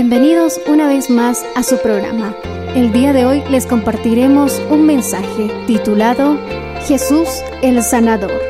Bienvenidos 0.00 0.60
una 0.68 0.86
vez 0.86 1.10
más 1.10 1.44
a 1.56 1.64
su 1.64 1.76
programa. 1.82 2.32
El 2.76 2.92
día 2.92 3.12
de 3.12 3.26
hoy 3.26 3.42
les 3.50 3.66
compartiremos 3.66 4.52
un 4.70 4.86
mensaje 4.86 5.50
titulado 5.66 6.38
Jesús 6.86 7.28
el 7.64 7.82
Sanador, 7.82 8.40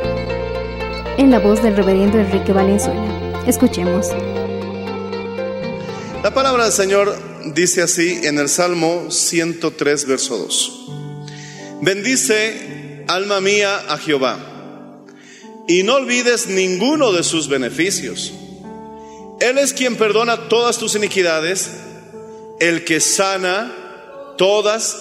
en 1.17 1.31
la 1.31 1.39
voz 1.39 1.63
del 1.63 1.75
reverendo 1.75 2.19
Enrique 2.19 2.53
Valenzuela. 2.53 3.03
Escuchemos. 3.47 4.09
La 6.23 6.35
palabra 6.35 6.65
del 6.65 6.73
Señor 6.75 7.19
dice 7.55 7.81
así 7.81 8.21
en 8.25 8.39
el 8.39 8.51
Salmo 8.51 9.11
103, 9.11 10.07
verso 10.07 10.37
2. 10.37 10.87
Bendice, 11.81 13.07
alma 13.09 13.41
mía, 13.41 13.75
a 13.89 13.97
Jehová, 13.97 14.39
y 15.67 15.83
no 15.83 15.95
olvides 15.95 16.47
ninguno 16.49 17.11
de 17.13 17.25
sus 17.25 17.49
beneficios. 17.49 18.38
Él 19.41 19.59
es 19.59 19.73
quien 19.73 19.97
perdona 19.97 20.49
todas 20.49 20.79
tus 20.79 20.95
iniquidades, 20.95 21.71
el 22.61 22.85
que 22.85 23.01
sana 23.01 23.73
todas 24.37 24.97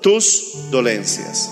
tus 0.00 0.70
dolencias. 0.70 1.50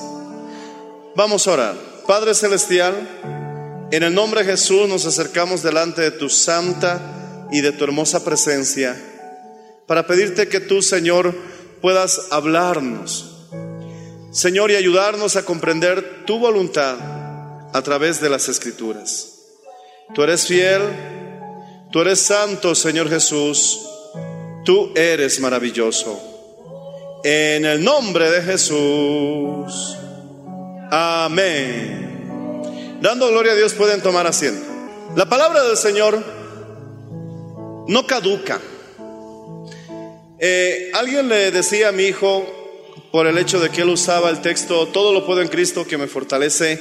Vamos 1.17 1.47
a 1.47 1.53
orar. 1.53 1.75
Padre 2.07 2.35
Celestial, 2.35 3.89
en 3.91 4.03
el 4.03 4.15
nombre 4.15 4.45
de 4.45 4.53
Jesús 4.53 4.89
nos 4.89 5.05
acercamos 5.05 5.63
delante 5.63 6.03
de 6.03 6.11
tu 6.11 6.29
santa 6.29 7.49
y 7.51 7.61
de 7.61 7.73
tu 7.73 7.85
hermosa 7.85 8.25
presencia 8.25 8.97
para 9.87 10.07
pedirte 10.07 10.49
que 10.49 10.61
tú, 10.61 10.83
Señor, 10.83 11.35
puedas 11.81 12.29
hablarnos, 12.31 13.49
Señor, 14.31 14.71
y 14.71 14.77
ayudarnos 14.77 15.37
a 15.37 15.45
comprender 15.45 16.25
tu 16.27 16.39
voluntad 16.39 16.97
a 17.73 17.83
través 17.83 18.21
de 18.21 18.29
las 18.29 18.49
escrituras. 18.49 19.39
Tú 20.15 20.23
eres 20.23 20.47
fiel, 20.47 20.83
tú 21.91 22.01
eres 22.01 22.21
santo, 22.21 22.75
Señor 22.75 23.09
Jesús, 23.09 23.81
tú 24.65 24.93
eres 24.95 25.41
maravilloso. 25.41 26.21
En 27.25 27.65
el 27.65 27.83
nombre 27.83 28.31
de 28.31 28.43
Jesús. 28.43 29.97
Amén. 30.91 32.99
Dando 33.01 33.29
gloria 33.29 33.53
a 33.53 33.57
Dios 33.57 33.75
pueden 33.75 34.03
tomar 34.03 34.27
asiento. 34.27 34.67
La 35.17 35.29
palabra 35.29 35.65
del 35.65 35.77
Señor 35.77 36.23
no 37.89 38.07
caduca. 38.07 38.61
Eh, 40.39 40.93
alguien 40.95 41.29
le 41.29 41.51
decía 41.51 41.89
a 41.89 41.93
mi 41.93 42.05
hijo, 42.05 42.47
por 43.11 43.27
el 43.27 43.39
hecho 43.39 43.61
de 43.61 43.71
que 43.71 43.83
él 43.83 43.89
usaba 43.89 44.31
el 44.31 44.41
texto, 44.41 44.89
todo 44.89 45.13
lo 45.13 45.27
puedo 45.27 45.41
en 45.41 45.49
Cristo 45.49 45.87
que 45.87 45.97
me 45.97 46.07
fortalece, 46.07 46.79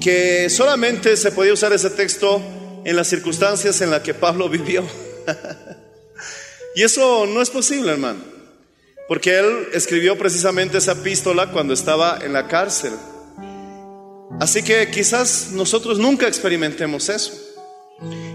que 0.00 0.48
solamente 0.50 1.16
se 1.16 1.32
podía 1.32 1.52
usar 1.52 1.72
ese 1.72 1.90
texto 1.90 2.40
en 2.84 2.96
las 2.96 3.08
circunstancias 3.08 3.80
en 3.80 3.90
las 3.90 4.02
que 4.02 4.14
Pablo 4.14 4.48
vivió. 4.48 4.84
y 6.74 6.82
eso 6.82 7.26
no 7.26 7.42
es 7.42 7.50
posible, 7.50 7.92
hermano, 7.92 8.20
porque 9.08 9.38
él 9.38 9.68
escribió 9.72 10.16
precisamente 10.16 10.78
esa 10.78 10.92
epístola 10.92 11.50
cuando 11.50 11.74
estaba 11.74 12.18
en 12.22 12.32
la 12.32 12.48
cárcel. 12.48 12.92
Así 14.40 14.62
que 14.62 14.90
quizás 14.90 15.50
nosotros 15.52 15.98
nunca 15.98 16.28
experimentemos 16.28 17.08
eso. 17.08 17.32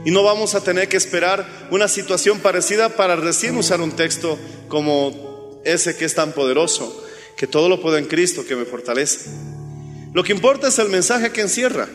Y 0.05 0.11
no 0.11 0.21
vamos 0.21 0.53
a 0.53 0.61
tener 0.61 0.87
que 0.87 0.97
esperar 0.97 1.67
una 1.71 1.87
situación 1.87 2.39
parecida 2.39 2.89
para 2.89 3.15
recién 3.15 3.57
usar 3.57 3.81
un 3.81 3.91
texto 3.93 4.37
como 4.67 5.61
ese 5.65 5.97
que 5.97 6.05
es 6.05 6.13
tan 6.13 6.33
poderoso, 6.33 7.03
que 7.35 7.47
todo 7.47 7.67
lo 7.69 7.81
puedo 7.81 7.97
en 7.97 8.05
Cristo 8.05 8.45
que 8.45 8.55
me 8.55 8.65
fortalece. 8.65 9.31
Lo 10.13 10.23
que 10.23 10.31
importa 10.31 10.67
es 10.67 10.77
el 10.77 10.89
mensaje 10.89 11.31
que 11.31 11.41
encierra, 11.41 11.89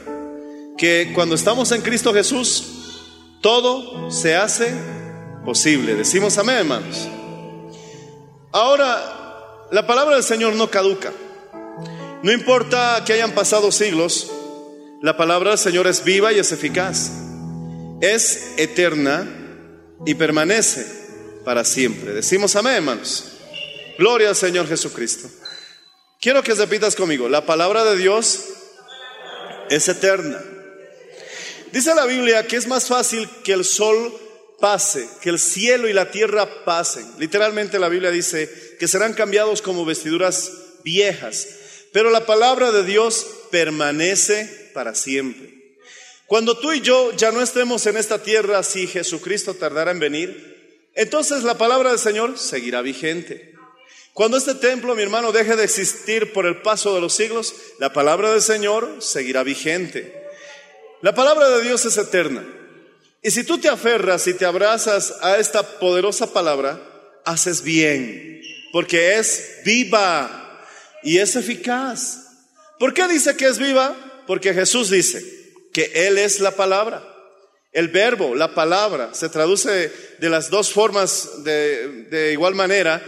que 0.81 1.13
cuando 1.15 1.35
estamos 1.35 1.71
en 1.73 1.83
Cristo 1.83 2.15
Jesús, 2.15 2.65
todo 3.43 4.11
se 4.11 4.35
hace 4.35 4.75
posible. 5.45 5.95
Decimos 5.95 6.39
amén, 6.39 6.57
hermanos. 6.57 7.07
Ahora, 8.51 9.69
la 9.71 9.87
palabra 9.87 10.15
del 10.15 10.25
Señor 10.25 10.55
no 10.55 10.71
caduca. 10.71 11.13
No 12.23 12.33
importa 12.33 13.05
que 13.07 13.13
hayan 13.13 13.33
pasado 13.33 13.71
siglos, 13.71 14.33
la 15.03 15.19
palabra 15.19 15.51
del 15.51 15.59
Señor 15.59 15.87
es 15.87 16.03
viva 16.03 16.33
y 16.33 16.39
es 16.39 16.51
eficaz 16.51 17.11
es 18.01 18.55
eterna 18.57 19.29
y 20.07 20.15
permanece 20.15 20.87
para 21.45 21.65
siempre. 21.65 22.13
Decimos 22.13 22.57
amén, 22.57 22.77
hermanos. 22.77 23.33
Gloria 23.99 24.31
al 24.31 24.37
Señor 24.37 24.67
Jesucristo. 24.67 25.29
Quiero 26.19 26.43
que 26.43 26.55
repitas 26.55 26.97
conmigo, 26.97 27.29
la 27.29 27.45
palabra 27.45 27.85
de 27.85 27.97
Dios 27.97 28.45
es 29.69 29.87
eterna. 29.89 30.41
Dice 31.73 31.95
la 31.95 32.07
Biblia 32.07 32.47
que 32.47 32.57
es 32.57 32.67
más 32.67 32.89
fácil 32.89 33.29
que 33.45 33.53
el 33.53 33.65
sol 33.65 34.13
pase, 34.61 35.09
que 35.21 35.31
el 35.31 35.39
cielo 35.39 35.89
y 35.89 35.93
la 35.93 36.11
tierra 36.11 36.65
pasen. 36.65 37.07
Literalmente 37.19 37.79
la 37.79 37.89
Biblia 37.89 38.11
dice 38.11 38.77
que 38.79 38.89
serán 38.89 39.15
cambiados 39.15 39.63
como 39.63 39.85
vestiduras 39.85 40.53
viejas, 40.85 41.49
pero 41.93 42.11
la 42.11 42.27
palabra 42.27 42.73
de 42.73 42.85
Dios 42.85 43.27
permanece 43.51 44.71
para 44.75 44.95
siempre. 44.95 45.77
Cuando 46.27 46.57
tú 46.59 46.73
y 46.73 46.81
yo 46.81 47.13
ya 47.17 47.33
no 47.33 47.43
estemos 47.43 47.87
en 47.87 47.97
esta 47.97 48.23
tierra, 48.23 48.63
si 48.63 48.87
Jesucristo 48.87 49.55
tardara 49.55 49.91
en 49.91 49.99
venir, 49.99 50.89
entonces 50.95 51.43
la 51.43 51.59
palabra 51.59 51.91
del 51.91 51.99
Señor 51.99 52.39
seguirá 52.39 52.83
vigente. 52.83 53.55
Cuando 54.13 54.37
este 54.37 54.55
templo, 54.55 54.95
mi 54.95 55.03
hermano, 55.03 55.33
deje 55.33 55.57
de 55.57 55.65
existir 55.65 56.33
por 56.33 56.47
el 56.47 56.63
paso 56.63 56.95
de 56.95 57.01
los 57.01 57.15
siglos, 57.15 57.55
la 57.79 57.93
palabra 57.93 58.33
del 58.33 58.43
Señor 58.43 58.97
seguirá 59.01 59.43
vigente. 59.43 60.20
La 61.03 61.15
palabra 61.15 61.49
de 61.49 61.63
Dios 61.63 61.85
es 61.87 61.97
eterna. 61.97 62.45
Y 63.23 63.31
si 63.31 63.45
tú 63.45 63.59
te 63.59 63.69
aferras 63.69 64.27
y 64.27 64.35
te 64.35 64.45
abrazas 64.45 65.15
a 65.23 65.39
esta 65.39 65.63
poderosa 65.63 66.33
palabra, 66.33 66.81
haces 67.25 67.63
bien, 67.63 68.43
porque 68.73 69.19
es 69.19 69.61
viva 69.65 70.67
y 71.03 71.19
es 71.19 71.37
eficaz. 71.37 72.27
¿Por 72.79 72.93
qué 72.95 73.09
dice 73.09 73.37
que 73.37 73.47
es 73.47 73.59
viva? 73.59 73.95
Porque 74.27 74.55
Jesús 74.55 74.91
dice, 74.91 75.23
que 75.73 75.91
Él 76.07 76.19
es 76.19 76.41
la 76.41 76.53
palabra. 76.53 77.07
El 77.73 77.89
verbo, 77.89 78.35
la 78.35 78.55
palabra, 78.55 79.15
se 79.15 79.29
traduce 79.29 79.93
de 80.19 80.29
las 80.29 80.51
dos 80.51 80.73
formas 80.73 81.45
de, 81.45 82.07
de, 82.11 82.33
igual 82.33 82.55
manera. 82.55 83.03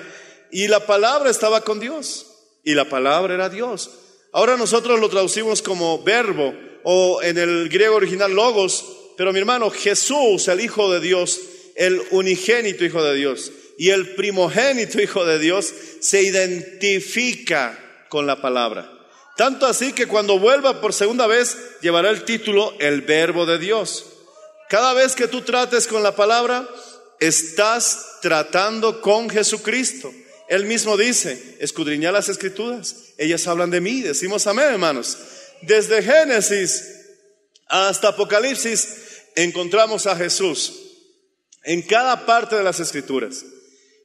Y 0.51 0.69
la 0.69 0.87
palabra 0.87 1.31
estaba 1.31 1.63
con 1.63 1.81
Dios. 1.81 2.27
Y 2.65 2.75
la 2.75 2.89
palabra 2.89 3.35
era 3.35 3.49
Dios. 3.49 3.91
Ahora 4.33 4.57
nosotros 4.57 5.01
lo 5.01 5.09
traducimos 5.09 5.63
como 5.63 6.03
verbo 6.03 6.55
o 6.85 7.23
en 7.23 7.39
el 7.39 7.69
griego 7.69 7.97
original 7.97 8.33
logos. 8.33 8.85
Pero 9.17 9.33
mi 9.33 9.39
hermano, 9.39 9.71
Jesús, 9.71 10.49
el 10.49 10.61
Hijo 10.61 10.93
de 10.93 11.01
Dios, 11.01 11.41
el 11.77 12.01
unigénito 12.11 12.85
Hijo 12.85 13.03
de 13.03 13.15
Dios, 13.15 13.53
y 13.79 13.91
el 13.91 14.15
primogénito 14.15 15.01
Hijo 15.01 15.25
de 15.25 15.39
Dios 15.39 15.73
se 16.01 16.23
identifica 16.23 17.79
con 18.09 18.27
la 18.27 18.41
palabra. 18.41 18.91
Tanto 19.37 19.67
así 19.67 19.93
que 19.93 20.07
cuando 20.07 20.39
vuelva 20.39 20.81
por 20.81 20.93
segunda 20.93 21.27
vez 21.27 21.57
llevará 21.81 22.11
el 22.11 22.25
título 22.25 22.75
El 22.79 23.03
Verbo 23.03 23.47
de 23.47 23.59
Dios. 23.59 24.07
Cada 24.69 24.93
vez 24.95 25.15
que 25.15 25.29
tú 25.29 25.43
trates 25.43 25.87
con 25.87 26.03
la 26.03 26.15
palabra, 26.15 26.69
estás 27.21 28.19
tratando 28.21 29.01
con 29.01 29.31
Jesucristo. 29.31 30.13
Él 30.49 30.67
mismo 30.67 30.97
dice, 30.97 31.57
escudriña 31.61 32.13
las 32.13 32.29
escrituras, 32.29 33.15
ellas 33.17 33.47
hablan 33.47 33.71
de 33.71 33.81
mí, 33.81 34.03
decimos 34.03 34.47
amén 34.47 34.67
hermanos. 34.67 35.17
Desde 35.63 36.03
Génesis 36.03 36.85
hasta 37.69 38.09
Apocalipsis 38.09 38.89
encontramos 39.37 40.07
a 40.07 40.17
Jesús 40.17 40.73
en 41.65 41.83
cada 41.83 42.27
parte 42.27 42.57
de 42.57 42.63
las 42.63 42.81
escrituras. 42.81 43.45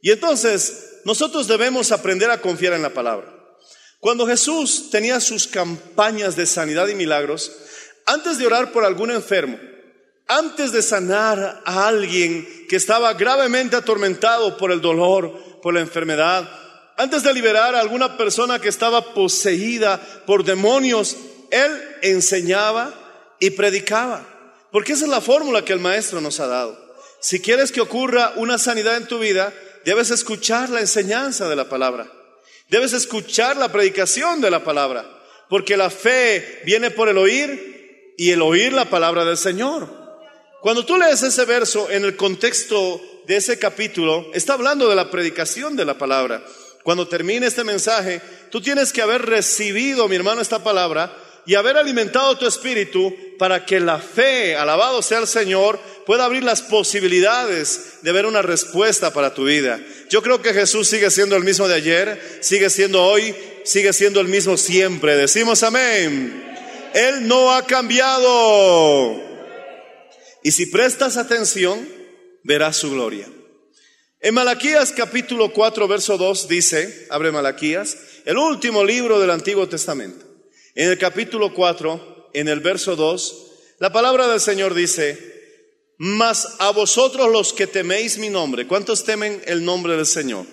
Y 0.01 0.12
entonces 0.12 1.01
nosotros 1.04 1.48
debemos 1.48 1.92
aprender 1.92 2.30
a 2.30 2.42
confiar 2.42 2.74
en 2.74 2.81
la 2.81 2.94
palabra. 2.94 3.33
Cuando 4.00 4.27
Jesús 4.27 4.89
tenía 4.92 5.19
sus 5.19 5.48
campañas 5.48 6.36
de 6.36 6.45
sanidad 6.45 6.88
y 6.88 6.95
milagros, 6.95 7.51
antes 8.06 8.38
de 8.38 8.45
orar 8.45 8.71
por 8.71 8.86
algún 8.86 9.12
enfermo, 9.12 9.57
antes 10.27 10.71
de 10.71 10.81
sanar 10.81 11.62
a 11.65 11.88
alguien 11.88 12.48
que 12.69 12.75
estaba 12.75 13.13
gravemente 13.13 13.75
atormentado 13.75 14.57
por 14.57 14.71
el 14.71 14.81
dolor, 14.81 15.62
por 15.62 15.74
la 15.74 15.80
enfermedad, 15.80 16.48
antes 16.98 17.24
de 17.24 17.33
liberar 17.33 17.75
a 17.75 17.80
alguna 17.80 18.18
persona 18.18 18.59
que 18.59 18.69
estaba 18.69 19.13
poseída 19.13 20.00
por 20.25 20.44
demonios, 20.44 21.15
Él 21.52 21.96
enseñaba 22.02 22.94
y 23.40 23.52
predicaba. 23.52 24.26
Porque 24.72 24.94
esa 24.94 25.06
es 25.06 25.12
la 25.12 25.22
fórmula 25.22 25.64
que 25.64 25.74
el 25.74 25.80
Maestro 25.80 26.22
nos 26.22 26.40
ha 26.40 26.48
dado. 26.48 26.78
Si 27.20 27.40
quieres 27.40 27.72
que 27.72 27.82
ocurra 27.82 28.34
una 28.36 28.58
sanidad 28.58 28.98
en 28.98 29.08
tu 29.08 29.20
vida, 29.20 29.54
debes 29.86 30.12
escuchar 30.12 30.70
la 30.70 30.82
enseñanza 30.82 31.50
de 31.50 31.56
la 31.56 31.70
palabra. 31.70 32.12
Debes 32.70 32.94
escuchar 32.94 33.58
la 33.58 33.72
predicación 33.72 34.42
de 34.42 34.52
la 34.52 34.64
palabra. 34.64 35.06
Porque 35.50 35.78
la 35.78 35.90
fe 35.90 36.62
viene 36.66 36.92
por 36.92 37.08
el 37.10 37.18
oír 37.18 38.14
y 38.18 38.32
el 38.32 38.42
oír 38.42 38.74
la 38.74 38.90
palabra 38.90 39.24
del 39.24 39.38
Señor. 39.38 39.88
Cuando 40.62 40.86
tú 40.86 40.98
lees 40.98 41.24
ese 41.24 41.46
verso 41.46 41.90
en 41.90 42.04
el 42.04 42.18
contexto 42.18 43.02
de 43.26 43.38
ese 43.38 43.58
capítulo, 43.58 44.30
está 44.34 44.54
hablando 44.54 44.90
de 44.90 44.96
la 44.96 45.10
predicación 45.10 45.76
de 45.76 45.86
la 45.86 45.98
palabra. 45.98 46.44
Cuando 46.84 47.08
termine 47.08 47.48
este 47.48 47.64
mensaje, 47.64 48.22
tú 48.50 48.62
tienes 48.62 48.92
que 48.92 49.02
haber 49.02 49.26
recibido, 49.26 50.08
mi 50.08 50.16
hermano, 50.16 50.42
esta 50.42 50.64
palabra 50.64 51.16
y 51.48 51.56
haber 51.56 51.78
alimentado 51.78 52.38
tu 52.38 52.46
espíritu 52.46 53.16
para 53.40 53.66
que 53.66 53.80
la 53.80 54.00
fe, 54.00 54.58
alabado 54.58 55.02
sea 55.02 55.20
el 55.20 55.28
Señor, 55.28 55.80
pueda 56.06 56.26
abrir 56.26 56.44
las 56.44 56.62
posibilidades 56.62 58.00
de 58.02 58.12
ver 58.12 58.26
una 58.26 58.42
respuesta 58.42 59.14
para 59.14 59.34
tu 59.34 59.46
vida. 59.46 59.80
Yo 60.10 60.22
creo 60.22 60.42
que 60.42 60.54
Jesús 60.54 60.90
sigue 60.90 61.10
siendo 61.10 61.38
el 61.38 61.46
mismo 61.46 61.70
de 61.70 61.76
ayer, 61.76 62.40
sigue 62.42 62.70
siendo 62.70 63.02
hoy, 63.02 63.34
sigue 63.64 63.94
siendo 63.94 64.20
el 64.20 64.28
mismo 64.28 64.58
siempre. 64.58 65.16
Decimos 65.16 65.64
amén. 65.64 66.44
Él 66.94 67.26
no 67.30 67.54
ha 67.54 67.66
cambiado. 67.66 69.16
Y 70.44 70.52
si 70.52 70.66
prestas 70.66 71.16
atención, 71.16 71.88
verás 72.44 72.76
su 72.76 72.92
gloria. 72.92 73.26
En 74.20 74.34
Malaquías 74.34 74.92
capítulo 74.92 75.54
4, 75.54 75.88
verso 75.88 76.18
2 76.18 76.50
dice, 76.50 77.08
abre 77.10 77.32
Malaquías, 77.32 77.98
el 78.26 78.38
último 78.38 78.84
libro 78.84 79.22
del 79.22 79.32
Antiguo 79.32 79.70
Testamento. 79.70 80.27
En 80.78 80.92
el 80.92 81.00
capítulo 81.00 81.56
4, 81.56 82.30
en 82.34 82.48
el 82.48 82.60
verso 82.60 82.96
2, 82.96 83.48
la 83.80 83.92
palabra 83.92 84.28
del 84.28 84.40
Señor 84.40 84.76
dice, 84.76 85.18
mas 85.98 86.50
a 86.60 86.70
vosotros 86.70 87.32
los 87.32 87.52
que 87.52 87.66
teméis 87.66 88.20
mi 88.20 88.30
nombre, 88.30 88.68
¿cuántos 88.68 89.04
temen 89.04 89.42
el 89.48 89.66
nombre 89.66 89.96
del 89.98 90.06
Señor? 90.06 90.46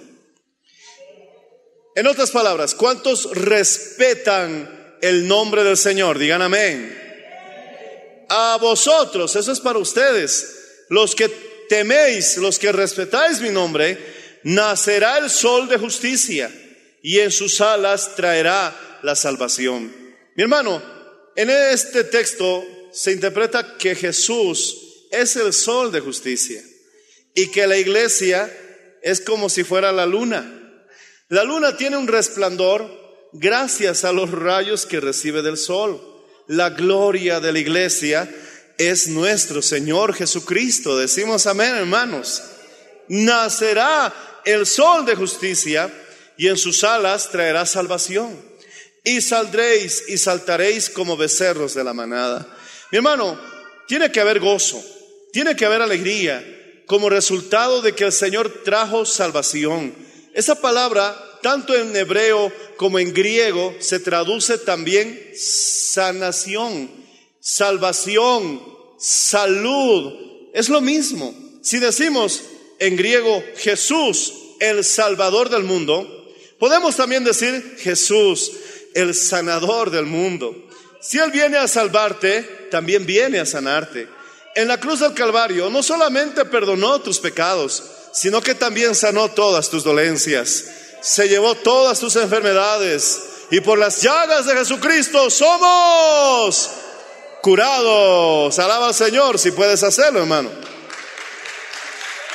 En 1.95 2.07
otras 2.07 2.31
palabras, 2.31 2.75
¿cuántos 2.75 3.33
respetan 3.33 4.97
el 5.03 5.29
nombre 5.29 5.63
del 5.63 5.77
Señor? 5.77 6.19
Digan 6.19 6.41
amén. 6.41 6.99
A 8.31 8.57
vosotros, 8.59 9.37
eso 9.37 9.53
es 9.53 9.61
para 9.61 9.79
ustedes, 9.79 10.87
los 10.89 11.15
que 11.15 11.29
teméis, 11.69 12.39
los 12.39 12.59
que 12.59 12.73
respetáis 12.73 13.43
mi 13.43 13.51
nombre, 13.51 13.99
nacerá 14.45 15.19
el 15.19 15.29
sol 15.29 15.69
de 15.69 15.77
justicia 15.77 16.51
y 17.03 17.19
en 17.19 17.31
sus 17.31 17.61
alas 17.61 18.17
traerá 18.17 18.75
la 19.03 19.15
salvación. 19.15 20.04
Mi 20.37 20.43
hermano, 20.43 20.83
en 21.37 21.49
este 21.49 22.05
texto 22.05 22.65
se 22.93 23.13
interpreta 23.13 23.77
que 23.77 23.95
Jesús 23.95 25.07
es 25.13 25.37
el 25.37 25.53
sol 25.53 25.93
de 25.93 26.01
justicia 26.01 26.61
y 27.35 27.51
que 27.51 27.67
la 27.67 27.77
iglesia 27.77 28.53
es 29.03 29.21
como 29.21 29.49
si 29.49 29.63
fuera 29.63 29.93
la 29.93 30.07
luna. 30.07 30.61
La 31.29 31.45
luna 31.45 31.77
tiene 31.77 31.97
un 31.97 32.09
resplandor 32.09 33.31
gracias 33.33 34.05
a 34.05 34.13
los 34.13 34.31
rayos 34.31 34.87
que 34.87 35.01
recibe 35.01 35.43
del 35.43 35.57
sol. 35.57 36.01
La 36.49 36.71
gloria 36.71 37.39
de 37.39 37.53
la 37.53 37.59
iglesia 37.61 38.29
es 38.77 39.07
nuestro 39.09 39.63
Señor 39.63 40.15
Jesucristo. 40.15 40.99
Decimos 40.99 41.47
amén, 41.47 41.77
hermanos. 41.77 42.43
Nacerá 43.07 44.43
el 44.45 44.67
sol 44.67 45.07
de 45.07 45.15
justicia 45.15 45.93
y 46.37 46.49
en 46.49 46.57
sus 46.57 46.83
alas 46.83 47.31
traerá 47.31 47.67
salvación 47.67 48.54
y 49.05 49.21
saldréis 49.21 50.05
y 50.09 50.17
saltaréis 50.17 50.89
como 50.89 51.17
becerros 51.17 51.75
de 51.75 51.85
la 51.85 51.93
manada. 51.93 52.47
Mi 52.91 52.97
hermano, 52.97 53.39
tiene 53.87 54.11
que 54.11 54.21
haber 54.21 54.41
gozo, 54.41 54.83
tiene 55.33 55.55
que 55.55 55.67
haber 55.67 55.83
alegría 55.83 56.43
como 56.87 57.11
resultado 57.11 57.83
de 57.83 57.95
que 57.95 58.05
el 58.05 58.13
Señor 58.13 58.63
trajo 58.65 59.05
salvación. 59.05 59.95
Esa 60.33 60.61
palabra, 60.61 61.15
tanto 61.43 61.75
en 61.75 61.95
hebreo 61.95 62.53
como 62.77 62.99
en 62.99 63.13
griego, 63.13 63.75
se 63.79 64.01
traduce 64.01 64.59
también 64.59 65.33
sanación, 65.37 66.91
salvación, 67.41 68.63
salud. 68.99 70.51
Es 70.55 70.69
lo 70.69 70.81
mismo. 70.81 71.35
Si 71.63 71.79
decimos 71.79 72.43
en 72.79 72.97
griego 72.97 73.43
Jesús, 73.57 74.33
el 74.61 74.85
Salvador 74.85 75.51
del 75.51 75.65
mundo, 75.65 76.09
podemos 76.59 76.97
también 76.97 77.25
decir 77.25 77.77
Jesús, 77.79 78.53
el 78.95 79.15
sanador 79.15 79.91
del 79.91 80.07
mundo. 80.07 80.55
Si 81.01 81.19
Él 81.19 81.31
viene 81.31 81.59
a 81.59 81.69
salvarte, 81.69 82.69
también 82.71 83.05
viene 83.05 83.41
a 83.41 83.47
sanarte. 83.47 84.09
En 84.55 84.69
la 84.69 84.79
cruz 84.79 85.01
del 85.01 85.15
Calvario 85.15 85.69
no 85.69 85.83
solamente 85.83 86.45
perdonó 86.45 87.01
tus 87.01 87.19
pecados, 87.19 87.83
sino 88.13 88.41
que 88.41 88.55
también 88.55 88.95
sanó 88.95 89.29
todas 89.29 89.69
tus 89.69 89.83
dolencias. 89.85 90.65
Se 91.03 91.29
llevó 91.29 91.55
todas 91.57 91.99
tus 91.99 92.17
enfermedades. 92.17 93.21
Y 93.51 93.61
por 93.61 93.79
las 93.79 94.01
llagas 94.01 94.47
de 94.47 94.55
Jesucristo 94.55 95.29
somos 95.29 96.71
curados. 97.43 98.59
Alaba 98.59 98.89
al 98.89 98.95
Señor 98.95 99.39
si 99.39 99.51
puedes 99.51 99.83
hacerlo, 99.83 100.21
hermano. 100.21 100.51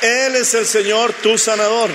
Él 0.02 0.36
es 0.36 0.54
el 0.54 0.66
Señor, 0.66 1.12
tu 1.14 1.36
sanador. 1.36 1.90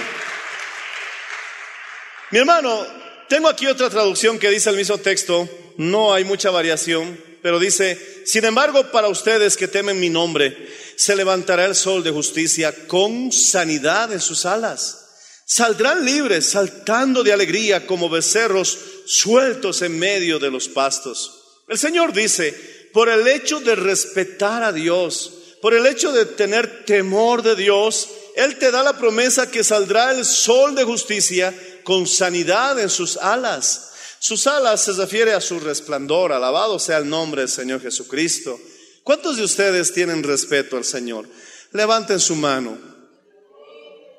Mi 2.31 2.39
hermano, 2.39 2.85
tengo 3.27 3.47
aquí 3.47 3.67
otra 3.67 3.89
traducción 3.89 4.39
que 4.39 4.49
dice 4.49 4.69
el 4.69 4.77
mismo 4.77 4.97
texto, 4.97 5.49
no 5.77 6.13
hay 6.13 6.23
mucha 6.23 6.51
variación, 6.51 7.19
pero 7.41 7.59
dice, 7.59 7.99
sin 8.25 8.45
embargo, 8.45 8.91
para 8.91 9.07
ustedes 9.07 9.57
que 9.57 9.67
temen 9.67 9.99
mi 9.99 10.09
nombre, 10.09 10.55
se 10.95 11.15
levantará 11.15 11.65
el 11.65 11.75
sol 11.75 12.03
de 12.03 12.11
justicia 12.11 12.73
con 12.87 13.31
sanidad 13.31 14.11
en 14.11 14.21
sus 14.21 14.45
alas. 14.45 15.01
Saldrán 15.45 16.03
libres, 16.03 16.47
saltando 16.47 17.23
de 17.23 17.33
alegría 17.33 17.85
como 17.85 18.09
becerros 18.09 18.79
sueltos 19.05 19.83
en 19.83 19.99
medio 19.99 20.39
de 20.39 20.49
los 20.49 20.67
pastos. 20.67 21.61
El 21.67 21.77
Señor 21.77 22.13
dice, 22.13 22.51
por 22.93 23.09
el 23.09 23.27
hecho 23.27 23.59
de 23.59 23.75
respetar 23.75 24.63
a 24.63 24.71
Dios, 24.71 25.57
por 25.61 25.73
el 25.73 25.85
hecho 25.85 26.11
de 26.11 26.25
tener 26.25 26.85
temor 26.85 27.43
de 27.43 27.55
Dios, 27.55 28.09
Él 28.35 28.57
te 28.57 28.71
da 28.71 28.83
la 28.83 28.97
promesa 28.97 29.51
que 29.51 29.63
saldrá 29.63 30.11
el 30.11 30.25
sol 30.25 30.75
de 30.75 30.83
justicia 30.83 31.53
con 31.85 32.05
sanidad 32.05 32.77
en 32.79 32.89
sus 32.89 33.15
alas. 33.15 33.91
Sus 34.19 34.47
alas 34.47 34.83
se 34.83 34.91
refiere 34.91 35.33
a 35.33 35.39
su 35.39 35.59
resplandor, 35.61 36.33
alabado 36.33 36.79
sea 36.79 36.97
el 36.97 37.07
nombre 37.07 37.43
del 37.43 37.49
Señor 37.49 37.79
Jesucristo. 37.79 38.59
¿Cuántos 39.03 39.37
de 39.37 39.43
ustedes 39.43 39.93
tienen 39.93 40.23
respeto 40.23 40.75
al 40.75 40.83
Señor? 40.83 41.25
Levanten 41.71 42.19
su 42.19 42.35
mano. 42.35 42.77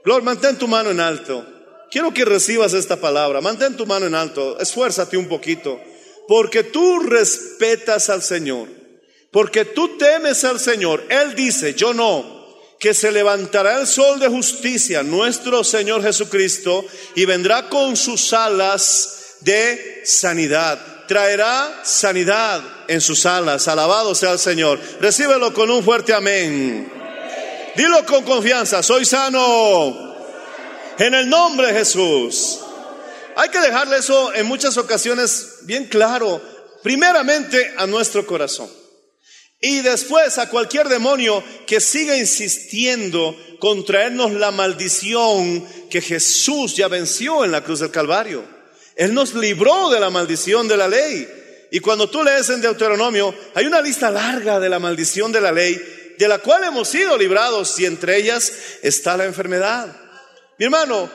Lord, 0.04 0.22
mantén 0.22 0.56
tu 0.56 0.68
mano 0.68 0.90
en 0.90 1.00
alto. 1.00 1.44
Quiero 1.90 2.14
que 2.14 2.24
recibas 2.24 2.72
esta 2.72 2.96
palabra. 2.96 3.40
Mantén 3.40 3.76
tu 3.76 3.84
mano 3.84 4.06
en 4.06 4.14
alto. 4.14 4.58
Esfuérzate 4.60 5.16
un 5.16 5.28
poquito. 5.28 5.80
Porque 6.28 6.62
tú 6.62 7.00
respetas 7.00 8.08
al 8.08 8.22
Señor. 8.22 8.68
Porque 9.32 9.64
tú 9.64 9.98
temes 9.98 10.44
al 10.44 10.60
Señor. 10.60 11.04
Él 11.08 11.34
dice, 11.34 11.74
yo 11.74 11.92
no 11.92 12.35
que 12.78 12.94
se 12.94 13.10
levantará 13.10 13.80
el 13.80 13.86
sol 13.86 14.18
de 14.20 14.28
justicia, 14.28 15.02
nuestro 15.02 15.64
Señor 15.64 16.02
Jesucristo, 16.02 16.84
y 17.14 17.24
vendrá 17.24 17.68
con 17.68 17.96
sus 17.96 18.32
alas 18.32 19.36
de 19.40 20.02
sanidad. 20.04 20.78
Traerá 21.06 21.82
sanidad 21.84 22.60
en 22.88 23.00
sus 23.00 23.26
alas. 23.26 23.68
Alabado 23.68 24.14
sea 24.14 24.32
el 24.32 24.38
Señor. 24.38 24.80
Recíbelo 25.00 25.54
con 25.54 25.70
un 25.70 25.82
fuerte 25.82 26.12
amén. 26.12 26.92
Dilo 27.76 28.04
con 28.06 28.24
confianza, 28.24 28.82
soy 28.82 29.04
sano 29.04 30.16
En 30.98 31.12
el 31.12 31.28
nombre 31.28 31.68
de 31.68 31.78
Jesús. 31.78 32.60
Hay 33.36 33.50
que 33.50 33.60
dejarle 33.60 33.98
eso 33.98 34.32
en 34.34 34.46
muchas 34.46 34.78
ocasiones 34.78 35.58
bien 35.62 35.84
claro, 35.84 36.40
primeramente 36.82 37.74
a 37.76 37.86
nuestro 37.86 38.26
corazón. 38.26 38.85
Y 39.60 39.80
después 39.80 40.38
a 40.38 40.50
cualquier 40.50 40.88
demonio 40.88 41.42
que 41.66 41.80
siga 41.80 42.16
insistiendo 42.16 43.36
con 43.58 43.84
traernos 43.84 44.32
la 44.32 44.50
maldición 44.50 45.66
que 45.90 46.00
Jesús 46.00 46.76
ya 46.76 46.88
venció 46.88 47.44
en 47.44 47.52
la 47.52 47.64
cruz 47.64 47.80
del 47.80 47.90
Calvario. 47.90 48.44
Él 48.96 49.14
nos 49.14 49.34
libró 49.34 49.90
de 49.90 50.00
la 50.00 50.10
maldición 50.10 50.68
de 50.68 50.76
la 50.76 50.88
ley. 50.88 51.28
Y 51.70 51.80
cuando 51.80 52.08
tú 52.08 52.22
lees 52.22 52.48
en 52.50 52.60
Deuteronomio, 52.60 53.34
hay 53.54 53.66
una 53.66 53.80
lista 53.80 54.10
larga 54.10 54.60
de 54.60 54.68
la 54.68 54.78
maldición 54.78 55.32
de 55.32 55.40
la 55.40 55.52
ley, 55.52 55.80
de 56.18 56.28
la 56.28 56.38
cual 56.38 56.64
hemos 56.64 56.88
sido 56.88 57.16
librados 57.16 57.78
y 57.78 57.86
entre 57.86 58.16
ellas 58.16 58.52
está 58.82 59.16
la 59.16 59.24
enfermedad. 59.24 59.94
Mi 60.58 60.66
hermano, 60.66 61.10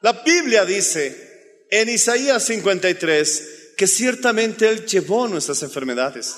la 0.00 0.12
Biblia 0.12 0.64
dice 0.64 1.66
en 1.70 1.88
Isaías 1.88 2.44
53 2.44 3.74
que 3.76 3.86
ciertamente 3.86 4.68
Él 4.68 4.86
llevó 4.86 5.26
nuestras 5.26 5.62
enfermedades, 5.62 6.36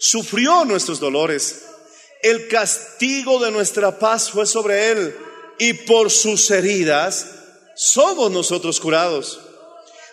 sufrió 0.00 0.64
nuestros 0.64 0.98
dolores, 0.98 1.62
el 2.22 2.48
castigo 2.48 3.38
de 3.38 3.50
nuestra 3.50 3.98
paz 3.98 4.30
fue 4.30 4.46
sobre 4.46 4.90
Él 4.90 5.14
y 5.58 5.74
por 5.74 6.10
sus 6.10 6.50
heridas 6.50 7.26
somos 7.76 8.30
nosotros 8.30 8.80
curados. 8.80 9.38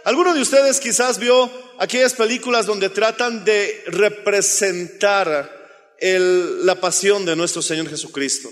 Alguno 0.03 0.33
de 0.33 0.41
ustedes 0.41 0.79
quizás 0.79 1.19
vio 1.19 1.49
aquellas 1.79 2.13
películas 2.13 2.65
donde 2.65 2.89
tratan 2.89 3.45
de 3.45 3.83
representar 3.87 5.55
la 5.99 6.75
pasión 6.75 7.25
de 7.25 7.35
nuestro 7.35 7.61
Señor 7.61 7.89
Jesucristo. 7.89 8.49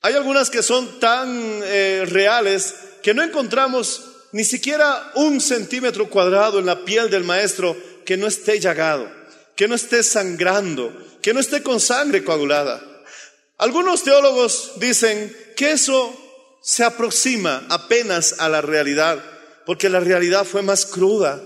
Hay 0.00 0.14
algunas 0.14 0.48
que 0.50 0.62
son 0.62 0.98
tan 0.98 1.60
eh, 1.64 2.04
reales 2.06 2.74
que 3.02 3.14
no 3.14 3.22
encontramos 3.22 4.02
ni 4.32 4.44
siquiera 4.44 5.12
un 5.14 5.40
centímetro 5.40 6.08
cuadrado 6.08 6.58
en 6.58 6.66
la 6.66 6.84
piel 6.84 7.10
del 7.10 7.24
maestro 7.24 7.76
que 8.04 8.16
no 8.16 8.26
esté 8.26 8.60
llagado, 8.60 9.10
que 9.58 9.66
no 9.66 9.74
esté 9.74 10.04
sangrando, 10.04 11.18
que 11.20 11.34
no 11.34 11.40
esté 11.40 11.64
con 11.64 11.80
sangre 11.80 12.22
coagulada. 12.22 12.80
Algunos 13.56 14.04
teólogos 14.04 14.74
dicen 14.76 15.36
que 15.56 15.72
eso 15.72 16.16
se 16.62 16.84
aproxima 16.84 17.66
apenas 17.68 18.36
a 18.38 18.48
la 18.48 18.60
realidad, 18.60 19.20
porque 19.66 19.88
la 19.88 19.98
realidad 19.98 20.44
fue 20.44 20.62
más 20.62 20.86
cruda. 20.86 21.42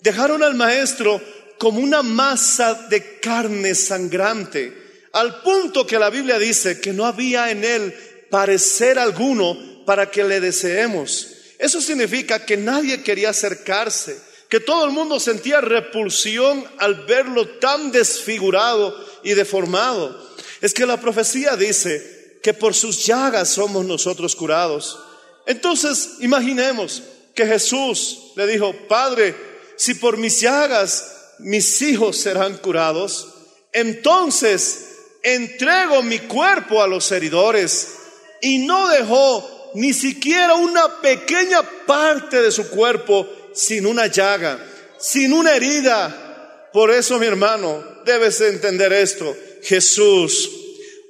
Dejaron 0.00 0.44
al 0.44 0.54
maestro 0.54 1.20
como 1.58 1.80
una 1.80 2.04
masa 2.04 2.86
de 2.88 3.18
carne 3.18 3.74
sangrante, 3.74 5.08
al 5.12 5.42
punto 5.42 5.84
que 5.84 5.98
la 5.98 6.08
Biblia 6.08 6.38
dice 6.38 6.80
que 6.80 6.92
no 6.92 7.04
había 7.04 7.50
en 7.50 7.64
él 7.64 7.92
parecer 8.30 8.96
alguno 8.96 9.84
para 9.84 10.08
que 10.08 10.22
le 10.22 10.38
deseemos. 10.38 11.26
Eso 11.58 11.80
significa 11.80 12.46
que 12.46 12.56
nadie 12.56 13.02
quería 13.02 13.30
acercarse, 13.30 14.29
que 14.50 14.58
todo 14.58 14.84
el 14.84 14.90
mundo 14.90 15.20
sentía 15.20 15.60
repulsión 15.60 16.64
al 16.78 17.06
verlo 17.06 17.48
tan 17.60 17.92
desfigurado 17.92 18.94
y 19.22 19.34
deformado. 19.34 20.28
Es 20.60 20.74
que 20.74 20.86
la 20.86 21.00
profecía 21.00 21.54
dice 21.56 22.40
que 22.42 22.52
por 22.52 22.74
sus 22.74 23.06
llagas 23.06 23.48
somos 23.48 23.84
nosotros 23.84 24.34
curados. 24.34 24.98
Entonces, 25.46 26.16
imaginemos 26.18 27.02
que 27.32 27.46
Jesús 27.46 28.32
le 28.34 28.48
dijo, 28.48 28.74
Padre, 28.88 29.36
si 29.76 29.94
por 29.94 30.16
mis 30.16 30.40
llagas 30.40 31.36
mis 31.38 31.80
hijos 31.80 32.16
serán 32.16 32.58
curados, 32.58 33.28
entonces 33.72 34.88
entrego 35.22 36.02
mi 36.02 36.18
cuerpo 36.18 36.82
a 36.82 36.88
los 36.88 37.10
heridores 37.12 37.94
y 38.42 38.58
no 38.58 38.88
dejó 38.88 39.70
ni 39.74 39.92
siquiera 39.92 40.54
una 40.54 41.00
pequeña 41.00 41.62
parte 41.86 42.42
de 42.42 42.50
su 42.50 42.68
cuerpo 42.68 43.28
sin 43.54 43.86
una 43.86 44.06
llaga, 44.06 44.58
sin 44.98 45.32
una 45.32 45.54
herida. 45.54 46.68
Por 46.72 46.90
eso, 46.90 47.18
mi 47.18 47.26
hermano, 47.26 47.84
debes 48.04 48.40
entender 48.40 48.92
esto. 48.92 49.36
Jesús, 49.62 50.50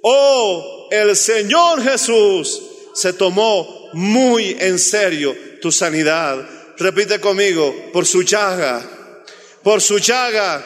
oh, 0.03 0.89
el 0.91 1.17
Señor 1.17 1.83
Jesús 1.83 2.63
se 2.95 3.13
tomó 3.13 3.91
muy 3.93 4.57
en 4.59 4.79
serio 4.79 5.37
tu 5.61 5.71
sanidad. 5.71 6.49
Repite 6.79 7.21
conmigo, 7.21 7.91
por 7.93 8.07
su 8.07 8.23
llaga, 8.23 8.83
por 9.63 9.81
su 9.81 9.99
llaga 9.99 10.65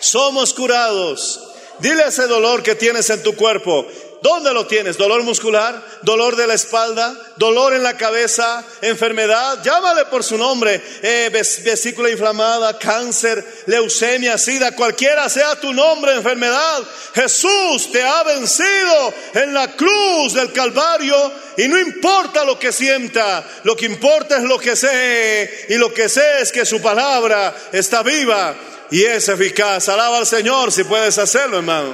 somos 0.00 0.52
curados. 0.54 1.40
Dile 1.80 2.04
ese 2.06 2.26
dolor 2.26 2.62
que 2.62 2.74
tienes 2.74 3.10
en 3.10 3.22
tu 3.22 3.34
cuerpo. 3.34 3.86
¿Dónde 4.24 4.54
lo 4.54 4.66
tienes? 4.66 4.96
¿Dolor 4.96 5.22
muscular? 5.22 5.82
¿Dolor 6.00 6.34
de 6.34 6.46
la 6.46 6.54
espalda? 6.54 7.14
¿Dolor 7.36 7.74
en 7.74 7.82
la 7.82 7.98
cabeza? 7.98 8.64
¿Enfermedad? 8.80 9.62
Llámale 9.62 10.06
por 10.06 10.24
su 10.24 10.38
nombre. 10.38 10.82
Eh, 11.02 11.28
vesícula 11.30 12.08
inflamada, 12.08 12.78
cáncer, 12.78 13.44
leucemia, 13.66 14.38
sida, 14.38 14.74
cualquiera 14.74 15.28
sea 15.28 15.56
tu 15.56 15.74
nombre, 15.74 16.14
enfermedad. 16.14 16.82
Jesús 17.14 17.92
te 17.92 18.02
ha 18.02 18.22
vencido 18.22 19.12
en 19.34 19.52
la 19.52 19.76
cruz 19.76 20.32
del 20.32 20.50
Calvario 20.52 21.14
y 21.58 21.68
no 21.68 21.78
importa 21.78 22.46
lo 22.46 22.58
que 22.58 22.72
sienta, 22.72 23.44
lo 23.64 23.76
que 23.76 23.84
importa 23.84 24.38
es 24.38 24.44
lo 24.44 24.58
que 24.58 24.74
sé 24.74 25.66
y 25.68 25.74
lo 25.74 25.92
que 25.92 26.08
sé 26.08 26.40
es 26.40 26.50
que 26.50 26.64
su 26.64 26.80
palabra 26.80 27.54
está 27.72 28.02
viva 28.02 28.54
y 28.90 29.04
es 29.04 29.28
eficaz. 29.28 29.90
Alaba 29.90 30.16
al 30.16 30.26
Señor 30.26 30.72
si 30.72 30.84
puedes 30.84 31.18
hacerlo, 31.18 31.58
hermano. 31.58 31.92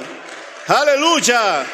Aleluya. 0.67 1.65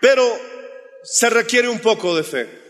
Pero 0.00 0.38
se 1.02 1.30
requiere 1.30 1.68
un 1.68 1.80
poco 1.80 2.16
de 2.16 2.24
fe. 2.24 2.60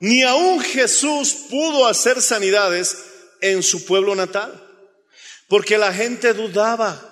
Ni 0.00 0.22
aún 0.22 0.60
Jesús 0.60 1.34
pudo 1.48 1.86
hacer 1.86 2.20
sanidades 2.20 2.96
en 3.40 3.62
su 3.62 3.84
pueblo 3.84 4.14
natal, 4.14 4.52
porque 5.48 5.78
la 5.78 5.92
gente 5.92 6.32
dudaba. 6.34 7.08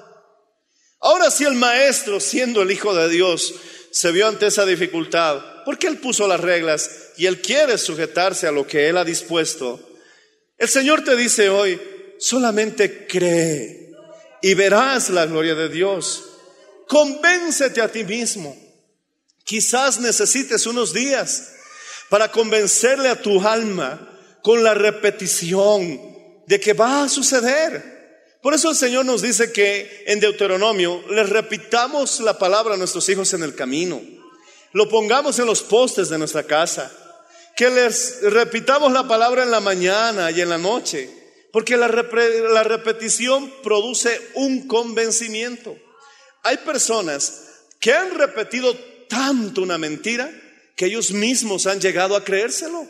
Ahora 0.98 1.30
si 1.30 1.44
el 1.44 1.54
maestro, 1.54 2.20
siendo 2.20 2.62
el 2.62 2.70
Hijo 2.70 2.94
de 2.94 3.08
Dios, 3.08 3.54
se 3.90 4.12
vio 4.12 4.26
ante 4.26 4.46
esa 4.46 4.66
dificultad, 4.66 5.40
porque 5.64 5.86
él 5.86 5.98
puso 5.98 6.26
las 6.26 6.40
reglas 6.40 7.12
y 7.16 7.26
él 7.26 7.40
quiere 7.40 7.78
sujetarse 7.78 8.46
a 8.46 8.52
lo 8.52 8.66
que 8.66 8.88
él 8.88 8.96
ha 8.96 9.04
dispuesto. 9.04 9.80
El 10.58 10.68
Señor 10.68 11.04
te 11.04 11.16
dice 11.16 11.48
hoy, 11.48 11.80
solamente 12.18 13.06
cree 13.06 13.92
y 14.42 14.54
verás 14.54 15.10
la 15.10 15.26
gloria 15.26 15.54
de 15.54 15.68
Dios. 15.68 16.29
Convéncete 16.90 17.80
a 17.80 17.86
ti 17.86 18.02
mismo. 18.02 18.56
Quizás 19.44 20.00
necesites 20.00 20.66
unos 20.66 20.92
días 20.92 21.52
para 22.08 22.32
convencerle 22.32 23.08
a 23.08 23.22
tu 23.22 23.40
alma 23.46 24.10
con 24.42 24.64
la 24.64 24.74
repetición 24.74 26.00
de 26.48 26.58
que 26.58 26.72
va 26.72 27.04
a 27.04 27.08
suceder. 27.08 28.34
Por 28.42 28.54
eso 28.54 28.70
el 28.70 28.74
Señor 28.74 29.04
nos 29.04 29.22
dice 29.22 29.52
que 29.52 30.02
en 30.08 30.18
Deuteronomio 30.18 31.04
le 31.10 31.22
repitamos 31.22 32.18
la 32.18 32.36
palabra 32.36 32.74
a 32.74 32.76
nuestros 32.76 33.08
hijos 33.08 33.32
en 33.34 33.44
el 33.44 33.54
camino, 33.54 34.02
lo 34.72 34.88
pongamos 34.88 35.38
en 35.38 35.46
los 35.46 35.62
postes 35.62 36.08
de 36.08 36.18
nuestra 36.18 36.42
casa, 36.42 36.90
que 37.54 37.70
les 37.70 38.20
repitamos 38.22 38.90
la 38.90 39.06
palabra 39.06 39.44
en 39.44 39.52
la 39.52 39.60
mañana 39.60 40.32
y 40.32 40.40
en 40.40 40.48
la 40.48 40.58
noche, 40.58 41.08
porque 41.52 41.76
la, 41.76 41.86
la 41.86 42.64
repetición 42.64 43.48
produce 43.62 44.20
un 44.34 44.66
convencimiento. 44.66 45.76
Hay 46.42 46.58
personas 46.58 47.48
que 47.78 47.92
han 47.92 48.14
repetido 48.14 48.74
tanto 49.08 49.62
una 49.62 49.78
mentira 49.78 50.30
que 50.76 50.86
ellos 50.86 51.10
mismos 51.10 51.66
han 51.66 51.80
llegado 51.80 52.16
a 52.16 52.24
creérselo. 52.24 52.86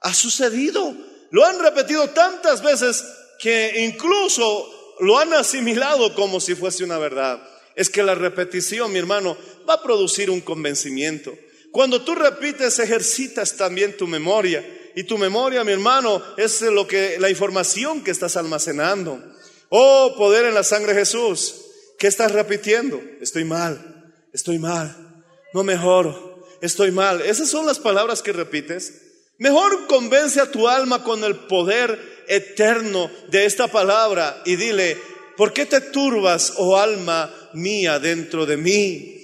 Ha 0.00 0.12
sucedido. 0.12 0.94
Lo 1.30 1.44
han 1.44 1.58
repetido 1.58 2.10
tantas 2.10 2.62
veces 2.62 3.04
que 3.38 3.84
incluso 3.84 4.96
lo 5.00 5.18
han 5.18 5.32
asimilado 5.32 6.14
como 6.14 6.40
si 6.40 6.54
fuese 6.54 6.84
una 6.84 6.98
verdad. 6.98 7.42
Es 7.74 7.88
que 7.88 8.02
la 8.02 8.14
repetición, 8.14 8.92
mi 8.92 8.98
hermano, 8.98 9.36
va 9.68 9.74
a 9.74 9.82
producir 9.82 10.30
un 10.30 10.40
convencimiento. 10.40 11.32
Cuando 11.72 12.02
tú 12.02 12.14
repites, 12.14 12.78
ejercitas 12.78 13.56
también 13.56 13.96
tu 13.96 14.06
memoria. 14.06 14.64
Y 14.94 15.04
tu 15.04 15.18
memoria, 15.18 15.64
mi 15.64 15.72
hermano, 15.72 16.22
es 16.36 16.60
lo 16.60 16.86
que, 16.86 17.16
la 17.18 17.30
información 17.30 18.04
que 18.04 18.12
estás 18.12 18.36
almacenando. 18.36 19.20
Oh, 19.70 20.14
poder 20.16 20.44
en 20.44 20.54
la 20.54 20.62
sangre 20.62 20.92
de 20.92 21.00
Jesús. 21.00 21.63
¿Qué 21.98 22.06
estás 22.06 22.32
repitiendo? 22.32 23.02
Estoy 23.20 23.44
mal, 23.44 24.12
estoy 24.32 24.58
mal, 24.58 25.24
no 25.52 25.62
mejoro, 25.62 26.46
estoy 26.60 26.90
mal. 26.90 27.20
Esas 27.22 27.48
son 27.48 27.66
las 27.66 27.78
palabras 27.78 28.22
que 28.22 28.32
repites. 28.32 29.02
Mejor 29.38 29.86
convence 29.86 30.40
a 30.40 30.50
tu 30.50 30.68
alma 30.68 31.02
con 31.02 31.24
el 31.24 31.36
poder 31.36 32.24
eterno 32.28 33.10
de 33.28 33.44
esta 33.44 33.68
palabra 33.68 34.42
y 34.44 34.56
dile, 34.56 34.96
¿por 35.36 35.52
qué 35.52 35.66
te 35.66 35.80
turbas, 35.80 36.54
oh 36.56 36.76
alma 36.76 37.32
mía, 37.52 37.98
dentro 37.98 38.46
de 38.46 38.56
mí? 38.56 39.14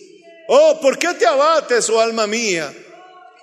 Oh, 0.49 0.81
¿por 0.81 0.99
qué 0.99 1.15
te 1.15 1.27
abates, 1.27 1.89
oh 1.91 2.01
alma 2.01 2.27
mía? 2.27 2.73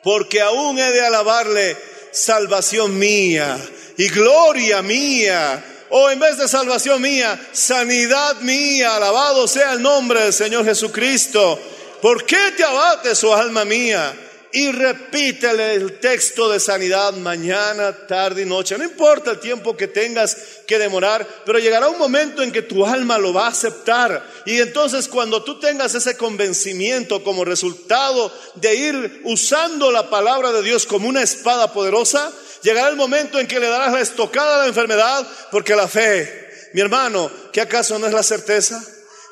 Porque 0.04 0.42
aún 0.42 0.78
he 0.78 0.92
de 0.92 1.02
alabarle 1.02 1.78
salvación 2.12 2.98
mía 2.98 3.58
y 3.98 4.10
gloria 4.10 4.82
mía 4.82 5.64
O 5.90 6.10
en 6.10 6.20
vez 6.20 6.38
de 6.38 6.48
salvación 6.48 7.02
mía, 7.02 7.40
sanidad 7.54 8.38
mía, 8.42 8.96
alabado 8.96 9.48
sea 9.48 9.74
el 9.74 9.82
nombre 9.82 10.22
del 10.22 10.34
Señor 10.34 10.66
Jesucristo. 10.66 11.60
¿Por 12.02 12.26
qué 12.26 12.52
te 12.56 12.64
abates, 12.64 13.24
oh 13.24 13.34
alma 13.34 13.66
mía? 13.66 14.14
Y 14.54 14.72
repítele 14.72 15.74
el 15.74 16.00
texto 16.00 16.50
de 16.50 16.60
sanidad 16.60 17.14
mañana, 17.14 17.92
tarde 18.08 18.44
y 18.44 18.46
noche. 18.46 18.78
No 18.78 18.86
importa 18.86 19.32
el 19.32 19.40
tiempo 19.40 19.76
que 19.76 19.88
tengas 19.88 20.38
que 20.66 20.80
demorar, 20.80 21.28
pero 21.46 21.60
llegará 21.60 21.90
un 21.90 22.00
momento 22.00 22.42
en 22.42 22.52
que 22.52 22.62
tu 22.62 22.86
alma 22.86 23.18
lo 23.18 23.34
va 23.34 23.46
a 23.46 23.50
aceptar. 23.50 24.26
Y 24.46 24.60
entonces 24.60 25.10
cuando 25.10 25.44
tú 25.44 25.60
tengas 25.60 25.96
ese 25.96 26.16
convencimiento 26.16 27.24
como 27.24 27.44
resultado 27.44 28.32
de 28.56 28.76
ir 28.76 29.22
usando 29.26 29.92
la 29.92 30.10
palabra 30.10 30.54
de 30.54 30.64
Dios 30.64 30.86
como 30.86 31.10
una 31.10 31.24
espada 31.24 31.74
poderosa, 31.74 32.32
llegará 32.64 32.88
el 32.88 32.96
momento 32.96 33.40
en 33.40 33.48
que 33.48 33.60
le 33.60 33.68
darás 33.68 33.92
la 33.92 34.02
estocada 34.02 34.56
a 34.56 34.62
la 34.62 34.68
enfermedad, 34.68 35.28
porque 35.52 35.76
la 35.76 35.90
fe, 35.90 36.70
mi 36.74 36.80
hermano, 36.80 37.30
¿qué 37.52 37.60
acaso 37.60 38.00
no 38.00 38.08
es 38.08 38.14
la 38.14 38.24
certeza? 38.24 38.82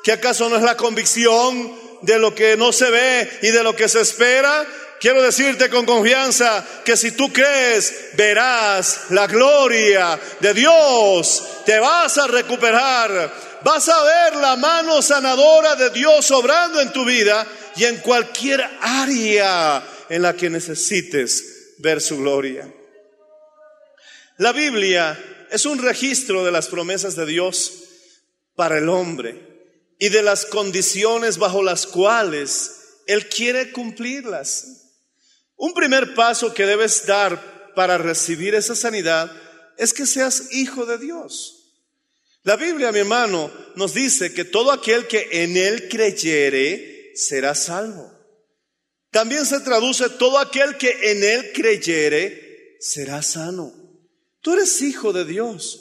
¿Qué 0.04 0.12
acaso 0.12 0.48
no 0.48 0.56
es 0.56 0.62
la 0.62 0.76
convicción 0.76 1.74
de 2.02 2.18
lo 2.18 2.34
que 2.34 2.56
no 2.56 2.72
se 2.72 2.90
ve 2.90 3.38
y 3.42 3.48
de 3.48 3.62
lo 3.62 3.74
que 3.74 3.88
se 3.88 4.02
espera? 4.02 4.66
Quiero 5.00 5.22
decirte 5.22 5.68
con 5.68 5.84
confianza 5.84 6.64
que 6.84 6.96
si 6.96 7.12
tú 7.12 7.32
crees, 7.32 8.10
verás 8.14 9.06
la 9.10 9.26
gloria 9.26 10.18
de 10.40 10.54
Dios. 10.54 11.42
Te 11.66 11.78
vas 11.78 12.16
a 12.18 12.26
recuperar. 12.26 13.32
Vas 13.62 13.88
a 13.88 14.02
ver 14.04 14.36
la 14.36 14.56
mano 14.56 15.02
sanadora 15.02 15.76
de 15.76 15.90
Dios 15.90 16.30
obrando 16.30 16.80
en 16.80 16.92
tu 16.92 17.04
vida 17.04 17.46
y 17.76 17.84
en 17.84 17.96
cualquier 17.98 18.64
área 18.80 19.82
en 20.08 20.22
la 20.22 20.34
que 20.34 20.48
necesites 20.48 21.74
ver 21.78 22.00
su 22.00 22.18
gloria. 22.18 22.72
La 24.38 24.52
Biblia 24.52 25.18
es 25.50 25.66
un 25.66 25.78
registro 25.78 26.44
de 26.44 26.52
las 26.52 26.68
promesas 26.68 27.16
de 27.16 27.26
Dios 27.26 27.72
para 28.54 28.78
el 28.78 28.88
hombre 28.88 29.46
y 29.98 30.08
de 30.08 30.22
las 30.22 30.46
condiciones 30.46 31.38
bajo 31.38 31.62
las 31.62 31.86
cuales 31.86 33.00
Él 33.06 33.28
quiere 33.28 33.72
cumplirlas. 33.72 34.85
Un 35.56 35.72
primer 35.72 36.14
paso 36.14 36.52
que 36.52 36.66
debes 36.66 37.06
dar 37.06 37.74
para 37.74 37.98
recibir 37.98 38.54
esa 38.54 38.74
sanidad 38.74 39.30
es 39.78 39.92
que 39.92 40.06
seas 40.06 40.52
hijo 40.52 40.86
de 40.86 40.98
Dios. 40.98 41.56
La 42.42 42.56
Biblia, 42.56 42.92
mi 42.92 43.00
hermano, 43.00 43.50
nos 43.74 43.92
dice 43.92 44.32
que 44.32 44.44
todo 44.44 44.70
aquel 44.70 45.06
que 45.08 45.28
en 45.42 45.56
Él 45.56 45.88
creyere 45.88 47.12
será 47.14 47.54
salvo. 47.54 48.12
También 49.10 49.44
se 49.46 49.60
traduce 49.60 50.10
todo 50.10 50.38
aquel 50.38 50.76
que 50.76 51.10
en 51.10 51.24
Él 51.24 51.52
creyere 51.52 52.76
será 52.80 53.22
sano. 53.22 53.72
Tú 54.40 54.52
eres 54.52 54.80
hijo 54.82 55.12
de 55.12 55.24
Dios. 55.24 55.80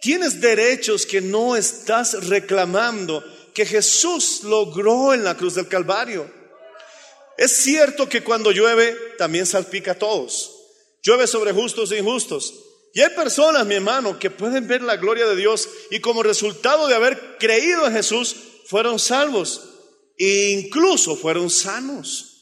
Tienes 0.00 0.40
derechos 0.40 1.06
que 1.06 1.20
no 1.20 1.56
estás 1.56 2.28
reclamando, 2.28 3.24
que 3.52 3.66
Jesús 3.66 4.42
logró 4.44 5.12
en 5.12 5.24
la 5.24 5.36
cruz 5.36 5.54
del 5.54 5.66
Calvario. 5.66 6.30
Es 7.38 7.52
cierto 7.56 8.08
que 8.08 8.24
cuando 8.24 8.50
llueve 8.50 8.96
también 9.18 9.46
salpica 9.46 9.92
a 9.92 9.98
todos. 9.98 10.52
Llueve 11.02 11.26
sobre 11.26 11.52
justos 11.52 11.92
e 11.92 11.98
injustos. 11.98 12.54
Y 12.94 13.02
hay 13.02 13.10
personas, 13.10 13.66
mi 13.66 13.74
hermano, 13.74 14.18
que 14.18 14.30
pueden 14.30 14.66
ver 14.66 14.82
la 14.82 14.96
gloria 14.96 15.26
de 15.26 15.36
Dios 15.36 15.68
y 15.90 16.00
como 16.00 16.22
resultado 16.22 16.88
de 16.88 16.94
haber 16.94 17.36
creído 17.38 17.86
en 17.86 17.92
Jesús 17.92 18.36
fueron 18.66 18.98
salvos 18.98 19.62
e 20.18 20.50
incluso 20.50 21.14
fueron 21.14 21.50
sanos. 21.50 22.32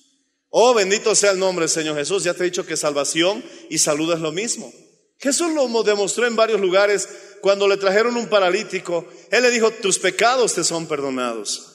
Oh, 0.49 0.73
bendito 0.73 1.15
sea 1.17 1.33
el 1.33 1.41
nombre 1.41 1.65
del 1.65 1.71
Señor 1.71 1.97
Jesús. 1.97 2.23
Ya 2.23 2.35
te 2.35 2.43
he 2.43 2.45
dicho 2.45 2.65
que 2.65 2.77
salvación 2.77 3.45
y 3.69 3.79
salud 3.79 4.13
es 4.13 4.21
lo 4.21 4.31
mismo. 4.31 4.73
Jesús 5.19 5.53
lo 5.53 5.83
demostró 5.83 6.27
en 6.27 6.37
varios 6.37 6.61
lugares 6.61 7.09
cuando 7.41 7.67
le 7.67 7.77
trajeron 7.77 8.17
un 8.17 8.29
paralítico. 8.29 9.09
Él 9.33 9.43
le 9.43 9.51
dijo, 9.51 9.73
tus 9.73 9.99
pecados 9.99 10.55
te 10.55 10.63
son 10.63 10.87
perdonados. 10.87 11.75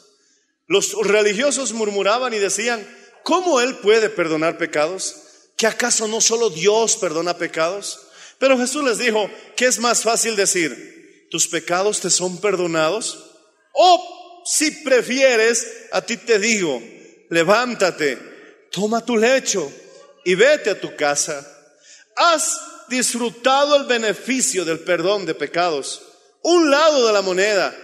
Los 0.67 0.93
religiosos 0.93 1.73
murmuraban 1.73 2.33
y 2.33 2.37
decían, 2.37 2.87
¿Cómo 3.29 3.61
Él 3.61 3.75
puede 3.75 4.09
perdonar 4.09 4.57
pecados? 4.57 5.15
¿Que 5.55 5.67
acaso 5.67 6.07
no 6.07 6.19
solo 6.19 6.49
Dios 6.49 6.97
perdona 6.97 7.37
pecados? 7.37 7.99
Pero 8.39 8.57
Jesús 8.57 8.83
les 8.83 8.97
dijo, 8.97 9.29
¿qué 9.55 9.67
es 9.67 9.77
más 9.77 10.01
fácil 10.01 10.35
decir? 10.35 11.27
¿Tus 11.29 11.47
pecados 11.47 11.99
te 11.99 12.09
son 12.09 12.41
perdonados? 12.41 13.23
O 13.73 14.41
si 14.45 14.71
prefieres, 14.71 15.67
a 15.91 16.01
ti 16.01 16.17
te 16.17 16.39
digo, 16.39 16.81
levántate, 17.29 18.17
toma 18.71 19.05
tu 19.05 19.15
lecho 19.15 19.71
y 20.25 20.33
vete 20.33 20.71
a 20.71 20.81
tu 20.81 20.95
casa. 20.95 21.47
Has 22.15 22.59
disfrutado 22.87 23.75
el 23.75 23.83
beneficio 23.83 24.65
del 24.65 24.79
perdón 24.79 25.27
de 25.27 25.35
pecados. 25.35 26.01
Un 26.41 26.71
lado 26.71 27.05
de 27.05 27.13
la 27.13 27.21
moneda 27.21 27.77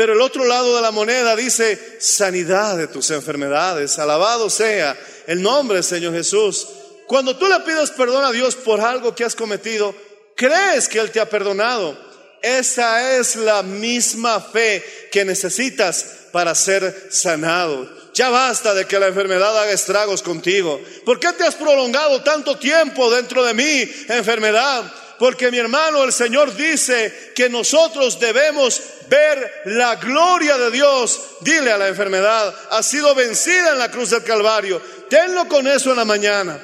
pero 0.00 0.14
el 0.14 0.22
otro 0.22 0.46
lado 0.46 0.74
de 0.76 0.80
la 0.80 0.92
moneda 0.92 1.36
dice 1.36 1.98
sanidad 2.00 2.78
de 2.78 2.86
tus 2.86 3.10
enfermedades. 3.10 3.98
Alabado 3.98 4.48
sea 4.48 4.98
el 5.26 5.42
nombre 5.42 5.82
Señor 5.82 6.14
Jesús. 6.14 6.66
Cuando 7.06 7.36
tú 7.36 7.46
le 7.46 7.60
pides 7.60 7.90
perdón 7.90 8.24
a 8.24 8.32
Dios 8.32 8.56
por 8.56 8.80
algo 8.80 9.14
que 9.14 9.24
has 9.24 9.34
cometido, 9.34 9.94
crees 10.34 10.88
que 10.88 11.00
Él 11.00 11.10
te 11.10 11.20
ha 11.20 11.28
perdonado. 11.28 11.98
Esa 12.40 13.18
es 13.18 13.36
la 13.36 13.62
misma 13.62 14.40
fe 14.40 14.82
que 15.12 15.26
necesitas 15.26 16.06
para 16.32 16.54
ser 16.54 17.08
sanado. 17.10 17.86
Ya 18.14 18.30
basta 18.30 18.72
de 18.72 18.86
que 18.86 18.98
la 18.98 19.08
enfermedad 19.08 19.54
haga 19.60 19.70
estragos 19.70 20.22
contigo. 20.22 20.80
¿Por 21.04 21.20
qué 21.20 21.30
te 21.34 21.44
has 21.44 21.56
prolongado 21.56 22.22
tanto 22.22 22.56
tiempo 22.56 23.10
dentro 23.10 23.44
de 23.44 23.52
mí, 23.52 23.92
enfermedad? 24.08 24.82
Porque 25.20 25.50
mi 25.50 25.58
hermano, 25.58 26.02
el 26.02 26.14
Señor 26.14 26.56
dice 26.56 27.32
que 27.34 27.50
nosotros 27.50 28.18
debemos 28.18 28.80
ver 29.06 29.52
la 29.66 29.96
gloria 29.96 30.56
de 30.56 30.70
Dios. 30.70 31.20
Dile 31.42 31.70
a 31.70 31.76
la 31.76 31.88
enfermedad, 31.88 32.54
ha 32.70 32.82
sido 32.82 33.14
vencida 33.14 33.72
en 33.72 33.78
la 33.78 33.90
cruz 33.90 34.08
del 34.08 34.24
Calvario. 34.24 34.80
Tenlo 35.10 35.46
con 35.46 35.68
eso 35.68 35.90
en 35.90 35.96
la 35.96 36.06
mañana. 36.06 36.58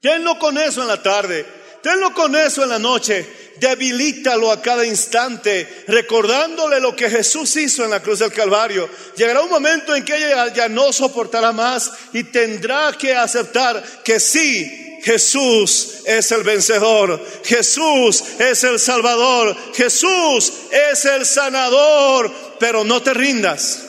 Tenlo 0.00 0.38
con 0.38 0.56
eso 0.56 0.82
en 0.82 0.86
la 0.86 1.02
tarde. 1.02 1.44
Tenlo 1.82 2.14
con 2.14 2.36
eso 2.36 2.62
en 2.62 2.68
la 2.68 2.78
noche. 2.78 3.28
Debilítalo 3.56 4.52
a 4.52 4.62
cada 4.62 4.86
instante, 4.86 5.84
recordándole 5.88 6.78
lo 6.78 6.94
que 6.94 7.10
Jesús 7.10 7.56
hizo 7.56 7.82
en 7.82 7.90
la 7.90 8.00
cruz 8.00 8.20
del 8.20 8.32
Calvario. 8.32 8.88
Llegará 9.16 9.42
un 9.42 9.50
momento 9.50 9.96
en 9.96 10.04
que 10.04 10.14
ella 10.14 10.46
ya 10.52 10.68
no 10.68 10.92
soportará 10.92 11.50
más 11.50 11.90
y 12.12 12.22
tendrá 12.22 12.92
que 12.96 13.16
aceptar 13.16 13.82
que 14.04 14.20
sí, 14.20 14.83
Jesús 15.04 15.98
es 16.06 16.32
el 16.32 16.44
vencedor, 16.44 17.22
Jesús 17.44 18.24
es 18.38 18.64
el 18.64 18.78
salvador, 18.78 19.54
Jesús 19.74 20.50
es 20.72 21.04
el 21.04 21.26
sanador, 21.26 22.32
pero 22.58 22.84
no 22.84 23.02
te 23.02 23.12
rindas. 23.12 23.86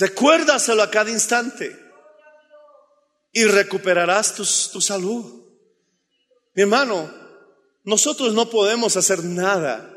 Recuérdaselo 0.00 0.82
a 0.82 0.90
cada 0.90 1.12
instante 1.12 1.78
y 3.30 3.44
recuperarás 3.44 4.34
tu, 4.34 4.42
tu 4.72 4.80
salud. 4.80 5.44
Mi 6.56 6.62
hermano, 6.62 7.08
nosotros 7.84 8.34
no 8.34 8.50
podemos 8.50 8.96
hacer 8.96 9.22
nada 9.22 9.92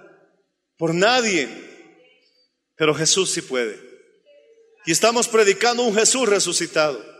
por 0.77 0.93
nadie, 0.93 1.49
pero 2.75 2.93
Jesús 2.93 3.31
sí 3.31 3.41
puede. 3.41 3.81
Y 4.85 4.91
estamos 4.91 5.27
predicando 5.27 5.81
un 5.81 5.95
Jesús 5.95 6.29
resucitado. 6.29 7.16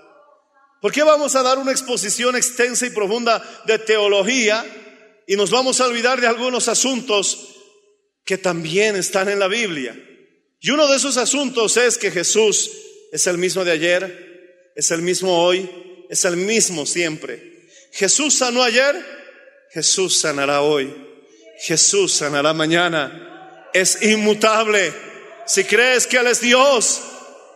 ¿Por 0.82 0.92
qué 0.92 1.04
vamos 1.04 1.36
a 1.36 1.44
dar 1.44 1.58
una 1.58 1.72
exposición 1.72 2.36
extensa 2.36 2.86
y 2.86 2.92
profunda 2.92 3.44
de 3.66 3.80
teología 3.80 4.66
y 5.26 5.36
nos 5.36 5.50
vamos 5.50 5.82
a 5.82 5.88
olvidar 5.88 6.22
de 6.22 6.28
algunos 6.28 6.68
asuntos 6.68 7.56
que 8.24 8.38
también 8.38 8.96
están 8.96 9.30
en 9.30 9.40
la 9.40 9.48
Biblia? 9.48 9.96
Y 10.60 10.72
uno 10.72 10.88
de 10.88 10.98
esos 10.98 11.18
asuntos 11.18 11.78
es 11.78 11.98
que 11.98 12.12
Jesús 12.12 12.72
es 13.12 13.26
el 13.28 13.38
mismo 13.38 13.64
de 13.64 13.72
ayer, 13.72 14.72
es 14.76 14.92
el 14.92 15.02
mismo 15.02 15.44
hoy, 15.44 15.70
es 16.10 16.26
el 16.26 16.38
mismo 16.38 16.86
siempre. 16.86 17.68
Jesús 17.92 18.36
sanó 18.36 18.64
ayer, 18.64 18.96
Jesús 19.72 20.20
sanará 20.20 20.62
hoy, 20.62 20.94
Jesús 21.60 22.14
sanará 22.14 22.54
mañana. 22.54 23.70
Es 23.74 24.02
inmutable. 24.02 24.94
Si 25.46 25.64
crees 25.64 26.08
que 26.08 26.18
Él 26.18 26.28
es 26.28 26.42
Dios, 26.42 27.02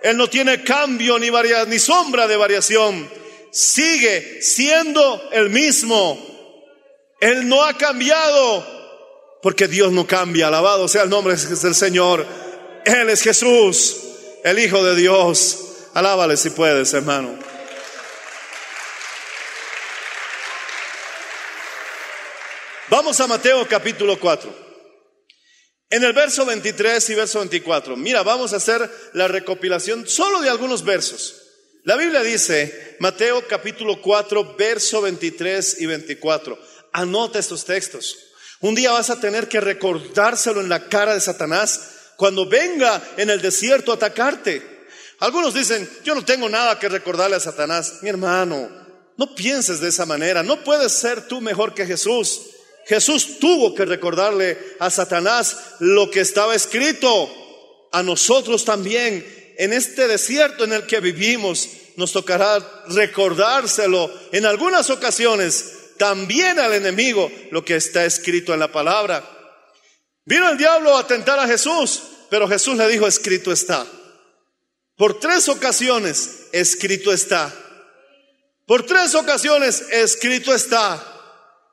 él 0.01 0.17
no 0.17 0.27
tiene 0.27 0.63
cambio 0.63 1.19
ni, 1.19 1.29
ni 1.67 1.79
sombra 1.79 2.27
de 2.27 2.35
variación. 2.35 3.09
Sigue 3.51 4.41
siendo 4.41 5.29
el 5.31 5.49
mismo. 5.49 6.17
Él 7.19 7.47
no 7.47 7.63
ha 7.63 7.77
cambiado 7.77 8.65
porque 9.41 9.67
Dios 9.67 9.91
no 9.91 10.07
cambia. 10.07 10.47
Alabado 10.47 10.87
sea 10.87 11.03
el 11.03 11.09
nombre 11.09 11.35
del 11.35 11.75
Señor. 11.75 12.25
Él 12.83 13.09
es 13.09 13.21
Jesús, 13.21 13.97
el 14.43 14.57
Hijo 14.57 14.83
de 14.83 14.95
Dios. 14.95 15.67
Alábale 15.93 16.35
si 16.37 16.49
puedes, 16.49 16.93
hermano. 16.93 17.37
Vamos 22.89 23.19
a 23.19 23.27
Mateo 23.27 23.67
capítulo 23.67 24.19
4. 24.19 24.70
En 25.91 26.05
el 26.05 26.13
verso 26.13 26.45
23 26.45 27.09
y 27.09 27.15
verso 27.15 27.39
24, 27.39 27.97
mira, 27.97 28.23
vamos 28.23 28.53
a 28.53 28.55
hacer 28.55 28.89
la 29.11 29.27
recopilación 29.27 30.07
solo 30.07 30.39
de 30.39 30.49
algunos 30.49 30.85
versos. 30.85 31.35
La 31.83 31.97
Biblia 31.97 32.23
dice, 32.23 32.95
Mateo 32.99 33.45
capítulo 33.45 34.01
4, 34.01 34.55
verso 34.57 35.01
23 35.01 35.81
y 35.81 35.85
24, 35.87 36.57
anota 36.93 37.39
estos 37.39 37.65
textos. 37.65 38.17
Un 38.61 38.73
día 38.73 38.91
vas 38.91 39.09
a 39.09 39.19
tener 39.19 39.49
que 39.49 39.59
recordárselo 39.59 40.61
en 40.61 40.69
la 40.69 40.87
cara 40.87 41.13
de 41.13 41.19
Satanás 41.19 42.13
cuando 42.15 42.45
venga 42.45 43.01
en 43.17 43.29
el 43.29 43.41
desierto 43.41 43.91
a 43.91 43.95
atacarte. 43.95 44.61
Algunos 45.19 45.53
dicen, 45.53 45.89
yo 46.05 46.15
no 46.15 46.23
tengo 46.23 46.47
nada 46.47 46.79
que 46.79 46.87
recordarle 46.87 47.35
a 47.35 47.41
Satanás. 47.41 47.95
Mi 48.01 48.07
hermano, 48.07 48.69
no 49.17 49.35
pienses 49.35 49.81
de 49.81 49.89
esa 49.89 50.05
manera. 50.05 50.41
No 50.41 50.63
puedes 50.63 50.93
ser 50.93 51.27
tú 51.27 51.41
mejor 51.41 51.73
que 51.73 51.85
Jesús. 51.85 52.50
Jesús 52.85 53.39
tuvo 53.39 53.73
que 53.73 53.85
recordarle 53.85 54.57
a 54.79 54.89
Satanás 54.89 55.57
lo 55.79 56.09
que 56.09 56.21
estaba 56.21 56.55
escrito. 56.55 57.37
A 57.91 58.03
nosotros 58.03 58.63
también, 58.65 59.53
en 59.57 59.73
este 59.73 60.07
desierto 60.07 60.63
en 60.63 60.73
el 60.73 60.87
que 60.87 60.99
vivimos, 60.99 61.67
nos 61.97 62.11
tocará 62.13 62.59
recordárselo 62.87 64.11
en 64.31 64.45
algunas 64.45 64.89
ocasiones 64.89 65.73
también 65.97 66.57
al 66.59 66.73
enemigo 66.73 67.31
lo 67.51 67.63
que 67.63 67.75
está 67.75 68.05
escrito 68.05 68.53
en 68.53 68.59
la 68.59 68.71
palabra. 68.71 69.23
Vino 70.25 70.49
el 70.49 70.57
diablo 70.57 70.97
a 70.97 71.05
tentar 71.05 71.37
a 71.37 71.47
Jesús, 71.47 72.01
pero 72.29 72.47
Jesús 72.47 72.77
le 72.77 72.87
dijo, 72.87 73.05
escrito 73.05 73.51
está. 73.51 73.85
Por 74.95 75.19
tres 75.19 75.49
ocasiones, 75.49 76.47
escrito 76.51 77.11
está. 77.11 77.53
Por 78.65 78.85
tres 78.85 79.15
ocasiones, 79.15 79.83
escrito 79.91 80.53
está. 80.53 81.10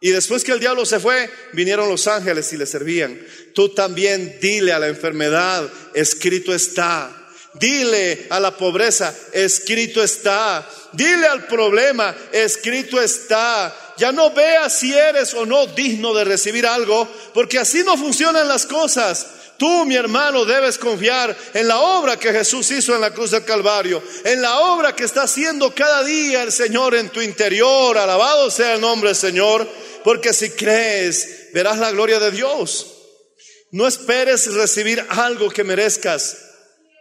Y 0.00 0.10
después 0.10 0.44
que 0.44 0.52
el 0.52 0.60
diablo 0.60 0.86
se 0.86 1.00
fue, 1.00 1.28
vinieron 1.52 1.88
los 1.88 2.06
ángeles 2.06 2.52
y 2.52 2.56
le 2.56 2.66
servían. 2.66 3.20
Tú 3.54 3.70
también 3.70 4.38
dile 4.40 4.72
a 4.72 4.78
la 4.78 4.86
enfermedad, 4.86 5.68
escrito 5.94 6.54
está. 6.54 7.14
Dile 7.54 8.26
a 8.30 8.38
la 8.38 8.56
pobreza, 8.56 9.12
escrito 9.32 10.02
está. 10.02 10.68
Dile 10.92 11.26
al 11.26 11.46
problema, 11.46 12.14
escrito 12.30 13.00
está. 13.00 13.74
Ya 13.96 14.12
no 14.12 14.30
veas 14.30 14.78
si 14.78 14.94
eres 14.94 15.34
o 15.34 15.44
no 15.44 15.66
digno 15.66 16.14
de 16.14 16.24
recibir 16.24 16.66
algo, 16.66 17.08
porque 17.34 17.58
así 17.58 17.82
no 17.82 17.96
funcionan 17.96 18.46
las 18.46 18.66
cosas. 18.66 19.26
Tú, 19.58 19.84
mi 19.86 19.96
hermano, 19.96 20.44
debes 20.44 20.78
confiar 20.78 21.36
en 21.52 21.66
la 21.66 21.80
obra 21.80 22.16
que 22.16 22.32
Jesús 22.32 22.70
hizo 22.70 22.94
en 22.94 23.00
la 23.00 23.12
cruz 23.12 23.32
del 23.32 23.44
Calvario, 23.44 24.00
en 24.24 24.40
la 24.40 24.60
obra 24.60 24.94
que 24.94 25.02
está 25.02 25.24
haciendo 25.24 25.74
cada 25.74 26.04
día 26.04 26.44
el 26.44 26.52
Señor 26.52 26.94
en 26.94 27.08
tu 27.08 27.20
interior. 27.20 27.98
Alabado 27.98 28.52
sea 28.52 28.74
el 28.74 28.80
nombre 28.80 29.08
del 29.08 29.16
Señor, 29.16 29.68
porque 30.08 30.32
si 30.32 30.48
crees, 30.48 31.50
verás 31.52 31.76
la 31.76 31.90
gloria 31.90 32.18
de 32.18 32.30
Dios. 32.30 32.94
No 33.72 33.86
esperes 33.86 34.50
recibir 34.54 35.04
algo 35.10 35.50
que 35.50 35.62
merezcas, 35.62 36.38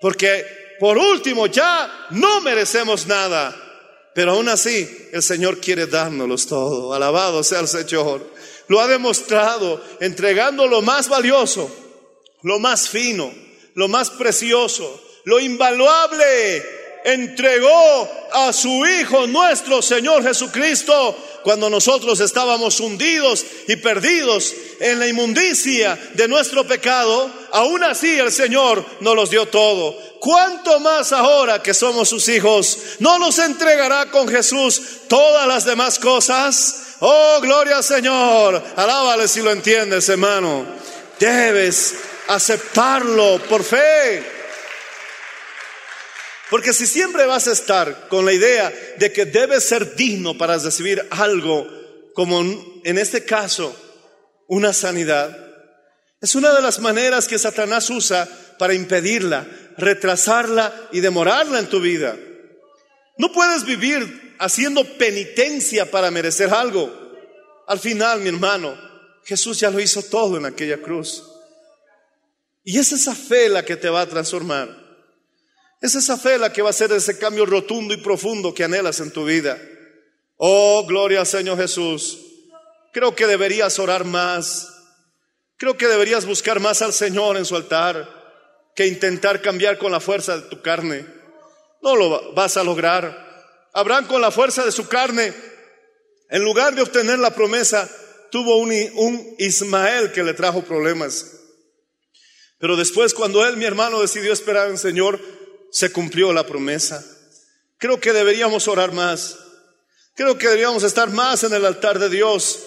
porque 0.02 0.46
por 0.78 0.98
último 0.98 1.48
ya 1.48 2.08
no 2.10 2.42
merecemos 2.42 3.08
nada. 3.08 3.56
Pero 4.14 4.34
aún 4.34 4.50
así, 4.50 5.08
el 5.14 5.24
Señor 5.24 5.62
quiere 5.62 5.88
dárnoslos 5.88 6.48
todo. 6.48 6.94
Alabado 6.94 7.42
sea 7.46 7.62
el 7.62 7.70
Señor. 7.70 8.30
Lo 8.68 8.82
ha 8.82 8.88
demostrado 8.88 9.82
entregando 10.02 10.68
lo 10.68 10.82
más 10.82 11.08
valioso 11.08 11.72
lo 12.44 12.60
más 12.60 12.90
fino, 12.90 13.34
lo 13.74 13.88
más 13.88 14.10
precioso, 14.12 15.04
lo 15.26 15.40
invaluable, 15.40 16.64
entregó 17.08 18.12
a 18.34 18.52
su 18.52 18.86
Hijo 18.86 19.28
nuestro 19.28 19.82
Señor 19.82 20.24
Jesucristo 20.24 21.16
cuando 21.42 21.70
nosotros 21.70 22.20
estábamos 22.20 22.82
hundidos 22.82 23.46
y 23.70 23.78
perdidos 23.78 24.54
en 24.82 25.00
la 25.00 25.08
inmundicia 25.08 25.98
de 26.16 26.28
nuestro 26.28 26.68
pecado, 26.68 27.32
aún 27.54 27.82
así 27.86 28.20
el 28.20 28.30
Señor 28.30 28.86
nos 29.00 29.16
los 29.16 29.30
dio 29.30 29.46
todo. 29.46 29.98
¿Cuánto 30.20 30.82
más 30.82 31.14
ahora 31.14 31.64
que 31.64 31.74
somos 31.74 32.10
sus 32.10 32.28
hijos? 32.28 32.78
¿No 33.00 33.18
nos 33.20 33.40
entregará 33.40 34.12
con 34.12 34.28
Jesús 34.28 34.82
todas 35.08 35.48
las 35.48 35.64
demás 35.64 36.00
cosas? 36.00 36.96
Oh, 37.00 37.40
gloria 37.40 37.78
al 37.78 37.86
Señor. 37.86 38.62
Alábale 38.76 39.30
si 39.30 39.42
lo 39.42 39.52
entiendes, 39.52 40.10
hermano. 40.10 40.66
Debes 41.18 41.96
aceptarlo 42.28 43.40
por 43.48 43.64
fe. 43.64 44.37
Porque 46.50 46.74
si 46.74 46.88
siempre 46.88 47.26
vas 47.26 47.48
a 47.48 47.52
estar 47.52 48.08
con 48.08 48.26
la 48.26 48.34
idea 48.34 48.74
de 48.98 49.12
que 49.12 49.26
debes 49.26 49.66
ser 49.66 49.96
digno 49.96 50.38
para 50.38 50.58
recibir 50.58 51.06
algo, 51.10 51.68
como 52.14 52.42
en 52.42 52.98
este 52.98 53.26
caso, 53.26 53.76
una 54.48 54.72
sanidad, 54.72 55.46
es 56.22 56.36
una 56.36 56.54
de 56.54 56.62
las 56.62 56.80
maneras 56.80 57.28
que 57.28 57.38
Satanás 57.38 57.90
usa 57.90 58.28
para 58.58 58.74
impedirla, 58.74 59.46
retrasarla 59.78 60.90
y 60.92 61.02
demorarla 61.02 61.60
en 61.60 61.68
tu 61.68 61.80
vida. 61.80 62.18
No 63.18 63.32
puedes 63.32 63.66
vivir 63.66 64.36
haciendo 64.40 64.84
penitencia 64.98 65.92
para 65.92 66.12
merecer 66.12 66.50
algo. 66.50 66.92
Al 67.68 67.80
final, 67.80 68.22
mi 68.22 68.30
hermano, 68.30 68.76
Jesús 69.26 69.60
ya 69.60 69.70
lo 69.70 69.80
hizo 69.80 70.02
todo 70.02 70.38
en 70.38 70.46
aquella 70.46 70.78
cruz. 70.78 71.24
Y 72.64 72.80
es 72.80 72.92
esa 72.92 73.14
fe 73.14 73.50
la 73.50 73.64
que 73.64 73.76
te 73.76 73.90
va 73.90 74.02
a 74.02 74.08
transformar. 74.08 74.87
Es 75.82 75.96
esa 75.96 76.18
fe 76.18 76.38
la 76.38 76.52
que 76.52 76.62
va 76.62 76.70
a 76.70 76.72
hacer 76.72 76.92
ese 76.92 77.20
cambio 77.20 77.46
rotundo 77.46 77.94
y 77.94 77.98
profundo 77.98 78.54
que 78.54 78.64
anhelas 78.64 79.00
en 79.00 79.12
tu 79.12 79.26
vida. 79.26 79.60
Oh, 80.38 80.86
gloria 80.88 81.20
al 81.22 81.28
Señor 81.28 81.58
Jesús. 81.58 82.20
Creo 82.94 83.16
que 83.16 83.28
deberías 83.28 83.78
orar 83.80 84.06
más. 84.06 84.70
Creo 85.58 85.78
que 85.78 85.88
deberías 85.88 86.26
buscar 86.26 86.60
más 86.60 86.82
al 86.82 86.94
Señor 86.94 87.38
en 87.38 87.46
su 87.46 87.56
altar 87.56 88.18
que 88.76 88.86
intentar 88.86 89.42
cambiar 89.42 89.78
con 89.80 89.92
la 89.92 90.00
fuerza 90.00 90.38
de 90.38 90.50
tu 90.50 90.62
carne. 90.62 91.06
No 91.82 91.96
lo 91.96 92.34
vas 92.34 92.58
a 92.58 92.64
lograr. 92.64 93.26
Abraham 93.74 94.08
con 94.08 94.22
la 94.22 94.32
fuerza 94.32 94.64
de 94.66 94.72
su 94.72 94.88
carne, 94.88 95.34
en 96.30 96.44
lugar 96.44 96.76
de 96.76 96.82
obtener 96.82 97.18
la 97.20 97.32
promesa, 97.32 97.90
tuvo 98.32 98.58
un, 98.58 98.72
un 98.96 99.36
Ismael 99.40 100.12
que 100.12 100.24
le 100.24 100.34
trajo 100.34 100.64
problemas. 100.64 101.34
Pero 102.60 102.76
después, 102.76 103.14
cuando 103.14 103.46
él, 103.46 103.58
mi 103.58 103.66
hermano, 103.66 104.02
decidió 104.02 104.34
esperar 104.34 104.68
en 104.68 104.74
el 104.74 104.80
Señor, 104.80 105.20
se 105.72 105.92
cumplió 105.92 106.34
la 106.34 106.46
promesa. 106.46 107.04
Creo 107.78 108.00
que 108.00 108.14
deberíamos 108.14 108.68
orar 108.68 108.92
más. 108.92 109.38
Creo 110.16 110.38
que 110.38 110.48
deberíamos 110.48 110.84
estar 110.84 111.10
más 111.10 111.44
en 111.44 111.54
el 111.54 111.66
altar 111.66 112.00
de 112.00 112.10
Dios 112.10 112.60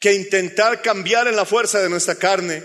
que 0.00 0.12
intentar 0.12 0.82
cambiar 0.82 1.28
en 1.28 1.36
la 1.36 1.46
fuerza 1.46 1.80
de 1.80 1.88
nuestra 1.88 2.16
carne, 2.16 2.62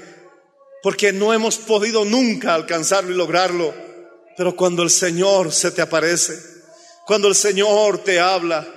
porque 0.83 1.13
no 1.13 1.31
hemos 1.33 1.57
podido 1.57 2.03
nunca 2.03 2.53
alcanzarlo 2.53 3.11
y 3.11 3.15
lograrlo. 3.15 3.73
Pero 4.35 4.55
cuando 4.55 4.83
el 4.83 4.89
Señor 4.89 5.53
se 5.53 5.71
te 5.71 5.81
aparece, 5.81 6.37
cuando 7.05 7.27
el 7.27 7.35
Señor 7.35 7.99
te 7.99 8.19
habla, 8.19 8.67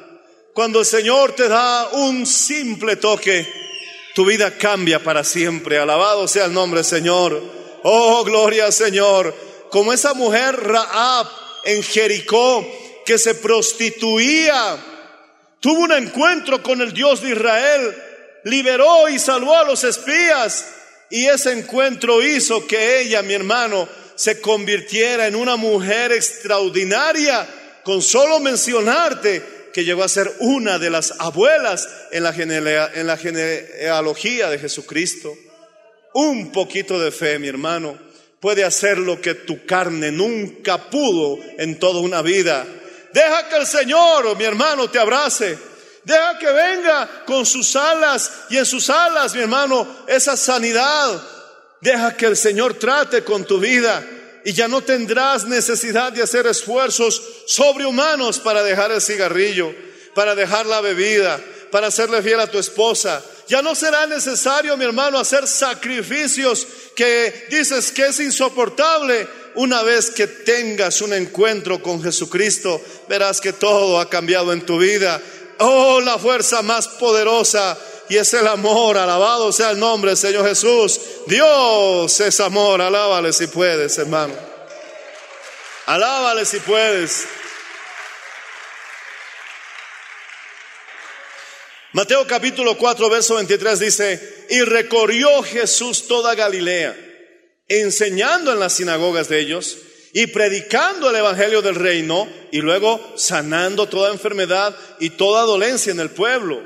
cuando 0.55 0.81
el 0.81 0.87
Señor 0.87 1.33
te 1.33 1.49
da 1.49 1.89
un 1.93 2.27
simple 2.27 2.97
toque, 2.97 3.47
tu 4.15 4.25
vida 4.27 4.57
cambia 4.59 5.03
para 5.03 5.25
siempre. 5.25 5.79
Alabado 5.79 6.29
sea 6.29 6.45
el 6.45 6.53
nombre 6.53 6.85
Señor. 6.85 7.43
Oh, 7.83 8.23
gloria 8.25 8.71
Señor. 8.71 9.35
Como 9.73 9.91
esa 9.91 10.13
mujer 10.13 10.55
Raab 10.55 11.27
en 11.65 11.83
Jericó 11.83 12.63
que 13.07 13.17
se 13.17 13.35
prostituía, 13.35 14.77
tuvo 15.61 15.81
un 15.81 15.93
encuentro 15.93 16.63
con 16.63 16.83
el 16.83 16.93
Dios 16.93 17.23
de 17.23 17.31
Israel, 17.31 17.97
liberó 18.45 19.09
y 19.09 19.19
salvó 19.19 19.57
a 19.57 19.65
los 19.65 19.83
espías. 19.83 20.67
Y 21.09 21.25
ese 21.25 21.53
encuentro 21.53 22.23
hizo 22.23 22.67
que 22.67 23.01
ella, 23.01 23.23
mi 23.23 23.33
hermano, 23.33 23.89
se 24.15 24.43
convirtiera 24.43 25.27
en 25.27 25.37
una 25.37 25.57
mujer 25.57 26.13
extraordinaria 26.13 27.49
con 27.83 28.03
solo 28.03 28.41
mencionarte 28.41 29.71
que 29.73 29.87
llegó 29.87 30.05
a 30.05 30.09
ser 30.09 30.31
una 30.41 30.79
de 30.79 30.91
las 30.91 31.15
abuelas 31.19 31.89
en 32.11 32.25
la, 32.25 32.35
en 32.95 33.07
la 33.07 33.17
genealogía 33.17 34.51
de 34.51 34.59
Jesucristo. 34.59 35.35
Un 36.13 36.53
poquito 36.53 37.01
de 37.01 37.11
fe, 37.11 37.39
mi 37.39 37.49
hermano, 37.49 38.12
puede 38.43 38.65
hacer 38.65 38.99
lo 38.99 39.21
que 39.21 39.35
tu 39.35 39.65
carne 39.65 40.11
nunca 40.11 40.91
pudo 40.91 41.39
en 41.59 41.79
toda 41.79 42.01
una 42.01 42.23
vida. 42.23 42.67
Deja 43.13 43.49
que 43.49 43.57
el 43.57 43.67
Señor, 43.69 44.37
mi 44.37 44.43
hermano, 44.43 44.91
te 44.91 44.99
abrace. 44.99 45.57
Deja 46.03 46.37
que 46.41 46.51
venga 46.51 47.25
con 47.25 47.47
sus 47.47 47.77
alas 47.77 48.33
y 48.51 48.57
en 48.57 48.67
sus 48.67 48.91
alas, 48.91 49.33
mi 49.37 49.43
hermano, 49.43 49.87
esa 50.09 50.37
sanidad. 50.37 51.23
Deja 51.81 52.17
que 52.17 52.27
el 52.27 52.37
Señor 52.37 52.75
trate 52.75 53.23
con 53.23 53.45
tu 53.45 53.61
vida 53.61 54.05
y 54.45 54.53
ya 54.53 54.67
no 54.67 54.81
tendrás 54.83 55.45
necesidad 55.45 56.13
de 56.13 56.25
hacer 56.25 56.45
esfuerzos 56.49 57.23
sobrehumanos 57.47 58.41
para 58.41 58.65
dejar 58.65 58.91
el 58.91 59.01
cigarrillo, 59.01 59.73
para 60.17 60.35
dejar 60.35 60.67
la 60.67 60.81
bebida, 60.81 61.41
para 61.73 61.91
serle 61.91 62.23
fiel 62.23 62.39
a 62.39 62.47
tu 62.47 62.59
esposa. 62.59 63.25
Ya 63.49 63.63
no 63.63 63.75
será 63.75 64.07
necesario, 64.07 64.77
mi 64.77 64.85
hermano, 64.85 65.19
hacer 65.19 65.49
sacrificios 65.49 66.67
que 66.95 67.47
dices 67.51 67.91
que 67.91 68.07
es 68.07 68.21
insoportable. 68.21 69.27
Una 69.55 69.83
vez 69.83 70.11
que 70.11 70.27
tengas 70.27 71.01
un 71.01 71.15
encuentro 71.15 71.83
con 71.83 72.03
Jesucristo, 72.03 72.81
verás 73.09 73.41
que 73.41 73.55
todo 73.55 73.99
ha 73.99 74.09
cambiado 74.09 74.53
en 74.53 74.65
tu 74.65 74.79
vida. 74.79 75.21
Oh, 75.59 76.01
la 76.01 76.19
fuerza 76.19 76.63
más 76.63 76.89
poderosa 76.89 77.77
y 78.09 78.19
es 78.19 78.33
el 78.35 78.47
amor. 78.47 78.99
Alabado 78.99 79.51
sea 79.51 79.71
el 79.71 79.79
nombre 79.79 80.15
Señor 80.15 80.47
Jesús. 80.47 81.01
Dios 81.27 82.21
es 82.21 82.41
amor. 82.41 82.83
Alábale 82.83 83.33
si 83.33 83.47
puedes, 83.47 83.97
hermano. 83.97 84.35
Alábale 85.87 86.45
si 86.45 86.61
puedes. 86.61 87.25
Mateo 91.95 92.27
capítulo 92.27 92.79
4, 92.79 93.11
verso 93.11 93.35
23 93.35 93.79
dice, 93.79 94.47
y 94.49 94.63
recorrió 94.63 95.43
Jesús 95.43 96.09
toda 96.09 96.35
Galilea, 96.35 96.97
enseñando 97.69 98.51
en 98.51 98.61
las 98.61 98.73
sinagogas 98.73 99.29
de 99.29 99.41
ellos 99.41 99.77
y 100.15 100.29
predicando 100.29 101.11
el 101.11 101.17
Evangelio 101.17 101.61
del 101.61 101.75
reino 101.75 102.27
y 102.51 102.63
luego 102.63 103.13
sanando 103.17 103.91
toda 103.91 104.11
enfermedad 104.11 104.75
y 105.01 105.11
toda 105.11 105.43
dolencia 105.43 105.93
en 105.93 106.01
el 106.01 106.09
pueblo. 106.09 106.63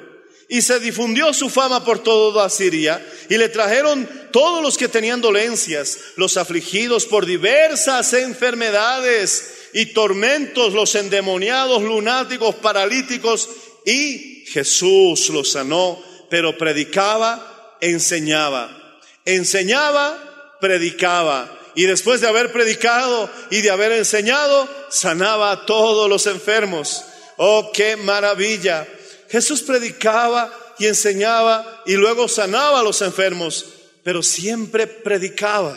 Y 0.49 0.63
se 0.63 0.79
difundió 0.79 1.33
su 1.35 1.51
fama 1.51 1.85
por 1.85 2.05
toda 2.05 2.49
Siria 2.49 3.05
y 3.29 3.37
le 3.37 3.49
trajeron 3.49 4.09
todos 4.31 4.63
los 4.63 4.79
que 4.79 4.87
tenían 4.87 5.21
dolencias, 5.21 5.99
los 6.15 6.37
afligidos 6.37 7.05
por 7.05 7.27
diversas 7.27 8.13
enfermedades 8.13 9.71
y 9.73 9.87
tormentos, 9.87 10.73
los 10.73 10.95
endemoniados, 10.95 11.83
lunáticos, 11.83 12.55
paralíticos, 12.55 13.49
y 13.85 14.36
Jesús 14.47 15.29
los 15.31 15.51
sanó, 15.53 16.01
pero 16.31 16.57
predicaba, 16.57 17.77
enseñaba, 17.81 18.99
enseñaba, 19.25 20.57
predicaba. 20.61 21.53
Y 21.75 21.85
después 21.85 22.21
de 22.21 22.29
haber 22.29 22.53
predicado 22.53 23.29
y 23.51 23.61
de 23.61 23.71
haber 23.71 23.93
enseñado, 23.93 24.69
sanaba 24.89 25.51
a 25.51 25.67
todos 25.67 26.09
los 26.09 26.27
enfermos. 26.27 27.05
Oh, 27.37 27.71
qué 27.73 27.97
maravilla. 27.97 28.87
Jesús 29.29 29.63
predicaba 29.63 30.51
y 30.79 30.87
enseñaba 30.87 31.83
y 31.85 31.95
luego 31.95 32.29
sanaba 32.29 32.81
a 32.81 32.83
los 32.83 33.03
enfermos, 33.03 33.67
pero 34.05 34.23
siempre 34.23 34.87
predicaba, 34.87 35.77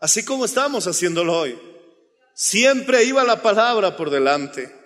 así 0.00 0.24
como 0.24 0.44
estamos 0.44 0.86
haciéndolo 0.86 1.36
hoy. 1.36 1.58
Siempre 2.34 3.02
iba 3.04 3.24
la 3.24 3.42
palabra 3.42 3.96
por 3.96 4.10
delante. 4.10 4.85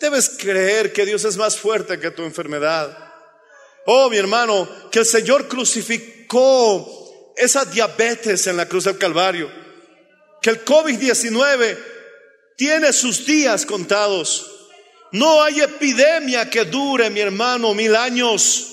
Debes 0.00 0.30
creer 0.30 0.92
que 0.92 1.06
Dios 1.06 1.24
es 1.24 1.36
más 1.36 1.56
fuerte 1.56 1.98
que 1.98 2.10
tu 2.10 2.22
enfermedad. 2.22 2.96
Oh, 3.86 4.10
mi 4.10 4.16
hermano, 4.16 4.68
que 4.90 4.98
el 5.00 5.06
Señor 5.06 5.48
crucificó 5.48 7.32
esa 7.36 7.64
diabetes 7.64 8.46
en 8.46 8.56
la 8.56 8.68
cruz 8.68 8.84
del 8.84 8.98
Calvario. 8.98 9.50
Que 10.42 10.50
el 10.50 10.64
COVID-19 10.64 11.78
tiene 12.56 12.92
sus 12.92 13.24
días 13.26 13.64
contados. 13.64 14.50
No 15.12 15.42
hay 15.42 15.60
epidemia 15.60 16.50
que 16.50 16.64
dure, 16.64 17.10
mi 17.10 17.20
hermano, 17.20 17.74
mil 17.74 17.94
años, 17.94 18.68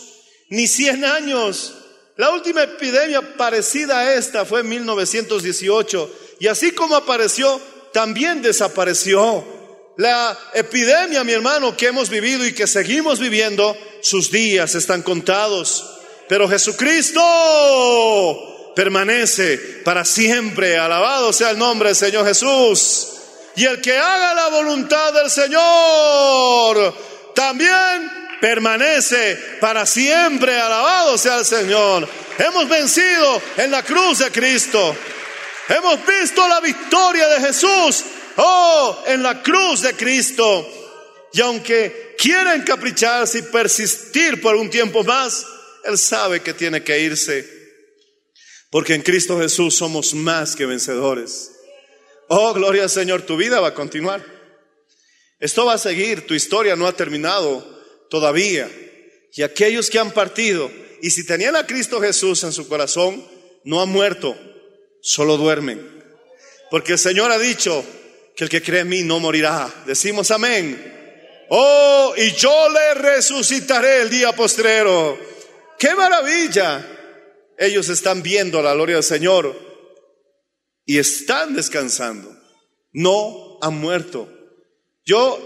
ni 0.50 0.68
cien 0.68 1.06
años. 1.06 1.74
La 2.18 2.32
última 2.32 2.64
epidemia 2.64 3.38
parecida 3.38 4.00
a 4.00 4.16
esta 4.16 4.46
fue 4.46 4.62
en 4.62 4.70
1918. 4.70 6.16
Y 6.40 6.48
así 6.48 6.72
como 6.72 6.96
apareció, 6.96 7.62
también 7.92 8.42
desapareció. 8.42 9.63
La 9.98 10.38
epidemia, 10.54 11.24
mi 11.24 11.34
hermano, 11.34 11.78
que 11.78 11.88
hemos 11.88 12.10
vivido 12.10 12.46
y 12.46 12.54
que 12.54 12.66
seguimos 12.66 13.20
viviendo, 13.20 13.78
sus 14.02 14.32
días 14.32 14.74
están 14.74 15.04
contados. 15.04 15.86
Pero 16.28 16.50
Jesucristo 16.50 17.22
permanece 18.76 19.58
para 19.84 20.04
siempre. 20.04 20.78
Alabado 20.78 21.32
sea 21.32 21.52
el 21.52 21.60
nombre 21.60 21.90
del 21.90 21.96
Señor 21.96 22.26
Jesús. 22.26 23.10
Y 23.56 23.66
el 23.66 23.82
que 23.82 23.96
haga 23.96 24.34
la 24.34 24.48
voluntad 24.48 25.14
del 25.14 25.30
Señor 25.30 26.96
también 27.36 28.12
permanece 28.42 29.38
para 29.62 29.86
siempre. 29.86 30.60
Alabado 30.60 31.20
sea 31.20 31.38
el 31.38 31.46
Señor. 31.46 32.10
Hemos 32.40 32.68
vencido 32.68 33.42
en 33.58 33.70
la 33.70 33.84
cruz 33.84 34.20
de 34.20 34.32
Cristo. 34.32 34.96
Hemos 35.70 36.04
visto 36.06 36.48
la 36.48 36.60
victoria 36.62 37.28
de 37.28 37.40
Jesús. 37.42 38.04
Oh, 38.38 39.04
en 39.08 39.24
la 39.24 39.42
cruz 39.42 39.82
de 39.82 39.94
Cristo. 39.94 40.68
Y 41.34 41.42
aunque 41.42 42.16
quiera 42.18 42.56
encapricharse 42.56 43.40
y 43.40 43.44
persistir 43.44 44.42
por 44.42 44.56
un 44.56 44.70
tiempo 44.70 45.04
más, 45.04 45.46
Él 45.84 45.98
sabe 45.98 46.42
que 46.42 46.54
tiene 46.54 46.84
que 46.84 47.00
irse. 47.00 47.48
Porque 48.70 48.94
en 48.94 49.02
Cristo 49.02 49.40
Jesús 49.40 49.76
somos 49.76 50.14
más 50.14 50.56
que 50.56 50.66
vencedores. 50.66 51.52
Oh, 52.28 52.54
gloria 52.54 52.84
al 52.84 52.90
Señor, 52.90 53.24
tu 53.24 53.38
vida 53.38 53.60
va 53.60 53.70
a 53.70 53.74
continuar. 53.74 54.26
Esto 55.40 55.66
va 55.66 55.74
a 55.74 55.78
seguir, 55.78 56.26
tu 56.26 56.34
historia 56.34 56.76
no 56.76 56.88
ha 56.88 56.96
terminado 56.96 57.64
todavía. 58.10 58.70
Y 59.34 59.42
aquellos 59.42 59.90
que 59.90 60.00
han 60.00 60.12
partido, 60.12 60.72
y 61.02 61.10
si 61.10 61.26
tenían 61.26 61.56
a 61.56 61.68
Cristo 61.68 62.00
Jesús 62.00 62.44
en 62.44 62.54
su 62.54 62.68
corazón, 62.68 63.24
no 63.64 63.82
han 63.82 63.90
muerto, 63.90 64.38
solo 65.02 65.38
duermen. 65.38 66.04
Porque 66.72 66.94
el 66.94 67.00
Señor 67.00 67.32
ha 67.32 67.38
dicho 67.38 67.84
que 68.36 68.44
el 68.44 68.50
que 68.50 68.62
cree 68.62 68.82
en 68.82 68.90
mí 68.90 69.02
no 69.04 69.20
morirá. 69.20 69.72
Decimos 69.86 70.32
amén. 70.32 70.92
Oh, 71.50 72.14
y 72.18 72.32
yo 72.32 72.70
le 72.70 72.94
resucitaré 72.96 74.02
el 74.02 74.10
día 74.10 74.32
postrero. 74.34 75.18
¡Qué 75.78 75.94
maravilla! 75.96 76.90
Ellos 77.58 77.90
están 77.90 78.24
viendo 78.24 78.62
la 78.62 78.74
gloria 78.74 78.96
del 78.96 79.04
Señor 79.04 79.56
y 80.86 80.98
están 80.98 81.54
descansando. 81.54 82.36
No 82.92 83.60
han 83.62 83.76
muerto. 83.80 84.30
Yo, 85.06 85.40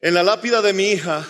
en 0.00 0.14
la 0.14 0.22
lápida 0.22 0.62
de 0.62 0.72
mi 0.72 0.90
hija, 0.92 1.26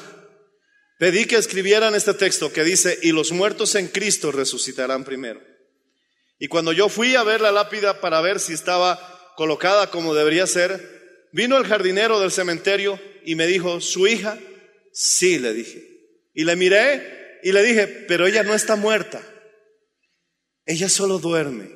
pedí 0.99 1.27
que 1.27 1.37
escribieran 1.37 1.94
este 1.94 2.14
texto 2.14 2.53
que 2.53 2.64
dice, 2.64 2.99
y 3.03 3.12
los 3.12 3.33
muertos 3.33 3.75
en 3.75 3.88
Cristo 3.88 4.33
resucitarán 4.33 5.05
primero. 5.05 5.40
Y 6.38 6.49
cuando 6.49 6.72
yo 6.72 6.88
fui 6.88 7.14
a 7.14 7.22
ver 7.22 7.40
la 7.40 7.53
lápida 7.53 8.01
para 8.01 8.20
ver 8.20 8.40
si 8.40 8.53
estaba 8.53 9.15
colocada 9.37 9.90
como 9.90 10.14
debería 10.14 10.46
ser, 10.46 11.29
vino 11.33 11.57
el 11.59 11.66
jardinero 11.66 12.18
del 12.18 12.33
cementerio 12.33 12.99
y 13.25 13.35
me 13.35 13.46
dijo, 13.46 13.81
¿su 13.81 14.07
hija? 14.07 14.38
Sí, 14.92 15.38
le 15.38 15.53
dije. 15.53 15.87
Y 16.35 16.44
le 16.44 16.57
miré 16.57 17.38
y 17.42 17.53
le 17.53 17.62
dije, 17.62 17.87
pero 17.87 18.27
ella 18.27 18.42
no 18.42 18.55
está 18.55 18.77
muerta. 18.77 19.22
Ella 20.64 20.88
solo 20.88 21.18
duerme. 21.18 21.70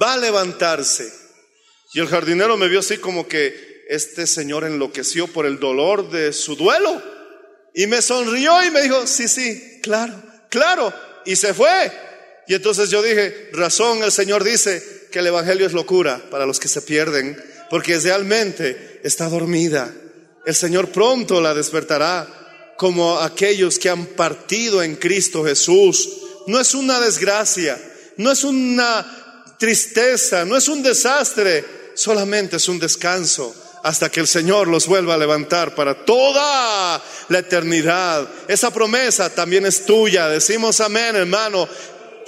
Va 0.00 0.14
a 0.14 0.18
levantarse. 0.18 1.12
Y 1.92 2.00
el 2.00 2.06
jardinero 2.06 2.56
me 2.56 2.68
vio 2.68 2.80
así 2.80 2.98
como 2.98 3.26
que 3.26 3.84
este 3.88 4.26
señor 4.26 4.64
enloqueció 4.64 5.26
por 5.26 5.46
el 5.46 5.58
dolor 5.58 6.10
de 6.10 6.32
su 6.32 6.54
duelo. 6.54 7.02
Y 7.74 7.86
me 7.86 8.02
sonrió 8.02 8.62
y 8.64 8.70
me 8.70 8.82
dijo, 8.82 9.06
sí, 9.06 9.26
sí, 9.26 9.80
claro, 9.82 10.22
claro. 10.48 10.92
Y 11.24 11.34
se 11.34 11.54
fue. 11.54 11.90
Y 12.46 12.54
entonces 12.54 12.90
yo 12.90 13.02
dije, 13.02 13.50
razón, 13.52 14.02
el 14.02 14.12
Señor 14.12 14.44
dice 14.44 14.99
que 15.10 15.18
el 15.18 15.26
Evangelio 15.26 15.66
es 15.66 15.72
locura 15.72 16.20
para 16.30 16.46
los 16.46 16.58
que 16.58 16.68
se 16.68 16.82
pierden, 16.82 17.36
porque 17.68 17.98
realmente 17.98 19.00
está 19.04 19.28
dormida. 19.28 19.92
El 20.46 20.54
Señor 20.54 20.88
pronto 20.90 21.40
la 21.40 21.54
despertará 21.54 22.74
como 22.76 23.18
aquellos 23.18 23.78
que 23.78 23.90
han 23.90 24.06
partido 24.06 24.82
en 24.82 24.96
Cristo 24.96 25.44
Jesús. 25.44 26.08
No 26.46 26.58
es 26.58 26.74
una 26.74 27.00
desgracia, 27.00 27.78
no 28.16 28.32
es 28.32 28.42
una 28.44 29.54
tristeza, 29.58 30.44
no 30.44 30.56
es 30.56 30.68
un 30.68 30.82
desastre, 30.82 31.64
solamente 31.94 32.56
es 32.56 32.68
un 32.68 32.78
descanso 32.78 33.54
hasta 33.82 34.10
que 34.10 34.20
el 34.20 34.26
Señor 34.26 34.68
los 34.68 34.86
vuelva 34.86 35.14
a 35.14 35.18
levantar 35.18 35.74
para 35.74 36.04
toda 36.04 37.02
la 37.28 37.38
eternidad. 37.38 38.28
Esa 38.46 38.70
promesa 38.70 39.30
también 39.30 39.64
es 39.66 39.86
tuya. 39.86 40.28
Decimos 40.28 40.80
amén, 40.80 41.16
hermano 41.16 41.68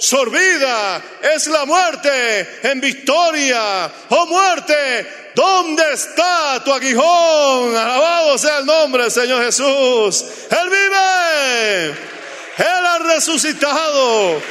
sorbida 0.03 1.01
es 1.33 1.47
la 1.47 1.65
muerte 1.65 2.59
en 2.63 2.81
victoria. 2.81 3.89
Oh 4.09 4.25
muerte, 4.25 5.31
¿dónde 5.33 5.93
está 5.93 6.61
tu 6.63 6.73
aguijón? 6.73 7.75
Alabado 7.75 8.37
sea 8.37 8.59
el 8.59 8.65
nombre 8.65 9.03
del 9.03 9.11
Señor 9.11 9.45
Jesús. 9.45 10.25
Él 10.49 10.69
vive. 10.69 11.89
Él 12.57 12.85
ha 12.85 12.99
resucitado 12.99 14.41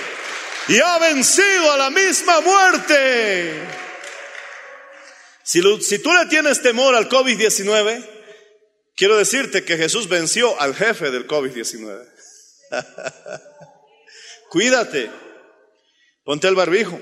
y 0.68 0.80
ha 0.80 0.98
vencido 0.98 1.72
a 1.72 1.76
la 1.76 1.90
misma 1.90 2.40
muerte. 2.40 3.62
Si, 5.42 5.60
si 5.82 5.98
tú 5.98 6.14
le 6.14 6.26
tienes 6.26 6.62
temor 6.62 6.94
al 6.94 7.10
COVID-19, 7.10 8.08
quiero 8.96 9.18
decirte 9.18 9.64
que 9.64 9.76
Jesús 9.76 10.08
venció 10.08 10.58
al 10.60 10.74
jefe 10.74 11.10
del 11.10 11.26
COVID-19. 11.26 12.08
Cuídate. 14.48 15.21
Ponte 16.24 16.48
el 16.48 16.54
barbijo. 16.54 17.00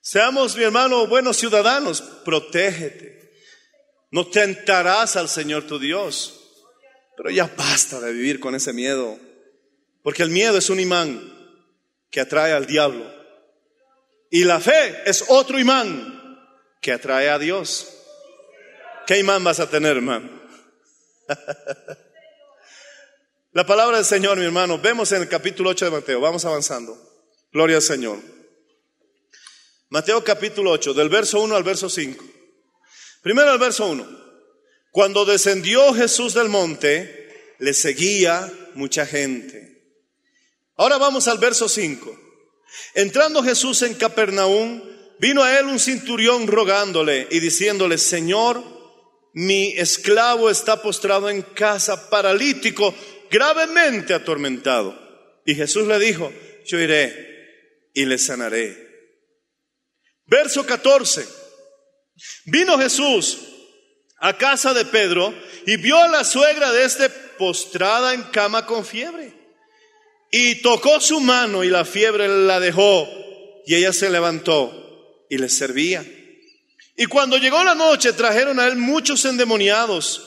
Seamos, 0.00 0.56
mi 0.56 0.62
hermano, 0.62 1.06
buenos 1.06 1.36
ciudadanos. 1.36 2.00
Protégete. 2.24 3.16
No 4.10 4.28
tentarás 4.28 5.16
al 5.16 5.28
Señor 5.28 5.66
tu 5.66 5.78
Dios. 5.78 6.62
Pero 7.16 7.30
ya 7.30 7.52
basta 7.56 8.00
de 8.00 8.12
vivir 8.12 8.38
con 8.38 8.54
ese 8.54 8.72
miedo. 8.72 9.18
Porque 10.02 10.22
el 10.22 10.30
miedo 10.30 10.56
es 10.58 10.70
un 10.70 10.78
imán 10.78 11.32
que 12.10 12.20
atrae 12.20 12.52
al 12.52 12.66
diablo. 12.66 13.12
Y 14.30 14.44
la 14.44 14.60
fe 14.60 15.02
es 15.06 15.24
otro 15.28 15.58
imán 15.58 16.38
que 16.80 16.92
atrae 16.92 17.28
a 17.28 17.38
Dios. 17.38 17.92
¿Qué 19.06 19.18
imán 19.18 19.42
vas 19.42 19.60
a 19.60 19.68
tener, 19.68 19.96
hermano? 19.96 20.30
la 23.52 23.66
palabra 23.66 23.96
del 23.96 24.06
Señor, 24.06 24.38
mi 24.38 24.44
hermano, 24.44 24.78
vemos 24.78 25.10
en 25.12 25.22
el 25.22 25.28
capítulo 25.28 25.70
8 25.70 25.86
de 25.86 25.90
Mateo. 25.90 26.20
Vamos 26.20 26.44
avanzando. 26.44 27.05
Gloria 27.56 27.76
al 27.76 27.82
Señor. 27.82 28.18
Mateo 29.88 30.22
capítulo 30.22 30.72
8, 30.72 30.92
del 30.92 31.08
verso 31.08 31.40
1 31.40 31.56
al 31.56 31.62
verso 31.62 31.88
5. 31.88 32.22
Primero 33.22 33.50
el 33.50 33.58
verso 33.58 33.86
1. 33.86 34.06
Cuando 34.90 35.24
descendió 35.24 35.94
Jesús 35.94 36.34
del 36.34 36.50
monte, 36.50 37.54
le 37.58 37.72
seguía 37.72 38.52
mucha 38.74 39.06
gente. 39.06 40.04
Ahora 40.76 40.98
vamos 40.98 41.28
al 41.28 41.38
verso 41.38 41.66
5. 41.66 42.14
Entrando 42.92 43.42
Jesús 43.42 43.80
en 43.80 43.94
Capernaum, 43.94 44.82
vino 45.18 45.42
a 45.42 45.58
él 45.58 45.64
un 45.64 45.80
cinturión 45.80 46.46
rogándole 46.46 47.26
y 47.30 47.40
diciéndole, 47.40 47.96
Señor, 47.96 48.62
mi 49.32 49.68
esclavo 49.78 50.50
está 50.50 50.82
postrado 50.82 51.30
en 51.30 51.40
casa, 51.40 52.10
paralítico, 52.10 52.94
gravemente 53.30 54.12
atormentado. 54.12 54.94
Y 55.46 55.54
Jesús 55.54 55.86
le 55.86 55.98
dijo, 55.98 56.30
yo 56.66 56.78
iré 56.78 57.34
y 57.96 58.04
le 58.04 58.18
sanaré. 58.18 58.76
Verso 60.26 60.66
14. 60.66 61.26
Vino 62.44 62.78
Jesús 62.78 63.38
a 64.18 64.36
casa 64.36 64.74
de 64.74 64.84
Pedro 64.84 65.34
y 65.66 65.76
vio 65.78 65.98
a 65.98 66.08
la 66.08 66.22
suegra 66.22 66.72
de 66.72 66.84
este 66.84 67.08
postrada 67.08 68.12
en 68.12 68.22
cama 68.24 68.66
con 68.66 68.84
fiebre. 68.84 69.32
Y 70.30 70.56
tocó 70.56 71.00
su 71.00 71.20
mano 71.20 71.64
y 71.64 71.70
la 71.70 71.86
fiebre 71.86 72.28
la 72.28 72.60
dejó 72.60 73.08
y 73.64 73.74
ella 73.74 73.94
se 73.94 74.10
levantó 74.10 75.24
y 75.30 75.38
le 75.38 75.48
servía. 75.48 76.04
Y 76.98 77.06
cuando 77.06 77.38
llegó 77.38 77.64
la 77.64 77.74
noche 77.74 78.12
trajeron 78.12 78.60
a 78.60 78.66
él 78.66 78.76
muchos 78.76 79.24
endemoniados 79.24 80.22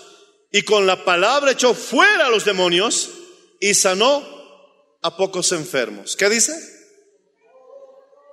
y 0.51 0.63
con 0.63 0.87
la 0.87 1.05
palabra 1.05 1.51
echó 1.51 1.75
fuera 1.75 2.25
a 2.25 2.29
los 2.31 2.45
demonios 2.45 3.11
y 3.59 3.75
sanó 3.75 4.23
a 5.03 5.15
pocos 5.15 5.51
enfermos. 5.51 6.15
¿Qué 6.15 6.29
dice? 6.29 6.78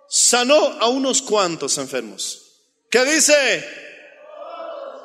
Sanó 0.09 0.79
a 0.81 0.89
unos 0.89 1.23
cuantos 1.23 1.79
enfermos. 1.79 2.43
¿Qué 2.91 3.05
dice? 3.05 3.69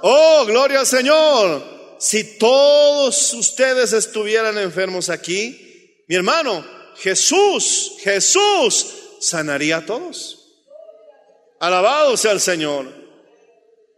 Oh, 0.04 0.46
gloria 0.46 0.80
al 0.80 0.88
Señor. 0.88 1.96
Si 2.00 2.38
todos 2.38 3.34
ustedes 3.34 3.94
estuvieran 3.94 4.58
enfermos 4.58 5.10
aquí, 5.10 6.04
mi 6.08 6.16
hermano, 6.16 6.66
Jesús, 6.98 7.94
Jesús 8.00 8.88
sanaría 9.20 9.78
a 9.78 9.86
todos. 9.86 10.40
Alabado 11.60 12.18
sea 12.18 12.32
el 12.32 12.42
Señor. 12.42 12.88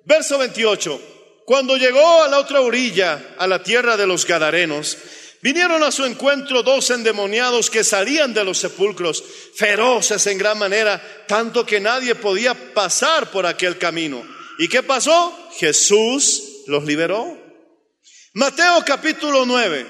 Verso 0.05 0.37
28. 0.37 1.01
Cuando 1.45 1.77
llegó 1.77 2.23
a 2.23 2.27
la 2.27 2.39
otra 2.39 2.61
orilla, 2.61 3.35
a 3.37 3.47
la 3.47 3.63
tierra 3.63 3.97
de 3.97 4.07
los 4.07 4.25
Gadarenos, 4.25 4.97
vinieron 5.43 5.83
a 5.83 5.91
su 5.91 6.05
encuentro 6.05 6.63
dos 6.63 6.89
endemoniados 6.89 7.69
que 7.69 7.83
salían 7.83 8.33
de 8.33 8.45
los 8.45 8.57
sepulcros, 8.57 9.21
feroces 9.55 10.25
en 10.27 10.37
gran 10.37 10.57
manera, 10.57 11.25
tanto 11.27 11.65
que 11.65 11.81
nadie 11.81 12.15
podía 12.15 12.73
pasar 12.73 13.29
por 13.29 13.45
aquel 13.45 13.77
camino. 13.77 14.23
¿Y 14.57 14.69
qué 14.69 14.81
pasó? 14.83 15.37
Jesús 15.57 16.63
los 16.67 16.85
liberó. 16.85 17.37
Mateo 18.35 18.83
capítulo 18.85 19.45
9. 19.45 19.85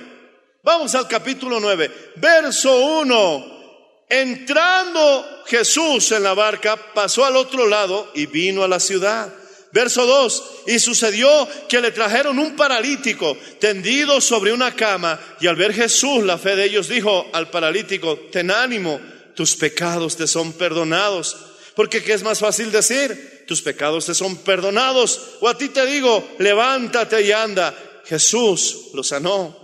Vamos 0.64 0.96
al 0.96 1.08
capítulo 1.08 1.60
9, 1.60 2.14
verso 2.16 2.76
1. 3.02 4.06
Entrando 4.10 5.44
Jesús 5.46 6.12
en 6.14 6.24
la 6.24 6.34
barca, 6.34 6.94
pasó 6.96 7.26
al 7.26 7.36
otro 7.36 7.68
lado 7.68 8.10
y 8.16 8.26
vino 8.26 8.64
a 8.64 8.68
la 8.68 8.80
ciudad. 8.80 9.32
Verso 9.74 10.06
2, 10.06 10.44
y 10.68 10.78
sucedió 10.78 11.50
que 11.68 11.82
le 11.82 11.90
trajeron 11.92 12.38
un 12.38 12.56
paralítico 12.56 13.36
tendido 13.60 14.22
sobre 14.22 14.54
una 14.54 14.76
cama, 14.76 15.20
y 15.42 15.48
al 15.48 15.56
ver 15.56 15.74
Jesús 15.74 16.24
la 16.24 16.38
fe 16.38 16.56
de 16.56 16.66
ellos 16.66 16.88
dijo 16.88 17.28
al 17.34 17.50
paralítico, 17.50 18.16
ten 18.32 18.52
ánimo, 18.52 19.02
tus 19.36 19.56
pecados 19.56 20.16
te 20.16 20.28
son 20.28 20.54
perdonados. 20.54 21.36
Porque 21.76 22.04
¿qué 22.04 22.14
es 22.14 22.22
más 22.22 22.38
fácil 22.38 22.72
decir? 22.72 23.46
Tus 23.48 23.64
pecados 23.64 24.06
te 24.06 24.14
son 24.14 24.38
perdonados. 24.38 25.38
O 25.42 25.50
a 25.50 25.58
ti 25.58 25.70
te 25.70 25.86
digo, 25.88 26.36
levántate 26.38 27.24
y 27.24 27.32
anda. 27.32 27.76
Jesús 28.06 28.92
lo 28.94 29.04
sanó. 29.04 29.58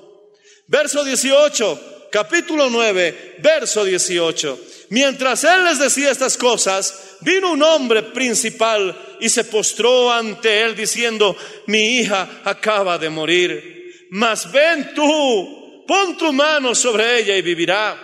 Verso 0.65 1.03
18, 1.03 2.07
capítulo 2.11 2.67
9, 2.71 3.35
verso 3.43 3.83
18. 3.83 4.59
Mientras 4.89 5.43
él 5.43 5.65
les 5.65 5.77
decía 5.77 6.09
estas 6.09 6.35
cosas, 6.35 7.17
vino 7.21 7.51
un 7.51 7.61
hombre 7.61 8.01
principal 8.01 9.17
y 9.19 9.29
se 9.29 9.43
postró 9.43 10.11
ante 10.11 10.61
él 10.61 10.75
diciendo, 10.75 11.37
mi 11.67 11.99
hija 11.99 12.41
acaba 12.43 12.97
de 12.97 13.09
morir, 13.09 14.07
mas 14.09 14.51
ven 14.51 14.93
tú, 14.95 15.85
pon 15.87 16.17
tu 16.17 16.33
mano 16.33 16.73
sobre 16.73 17.19
ella 17.19 17.35
y 17.35 17.43
vivirá. 17.43 17.97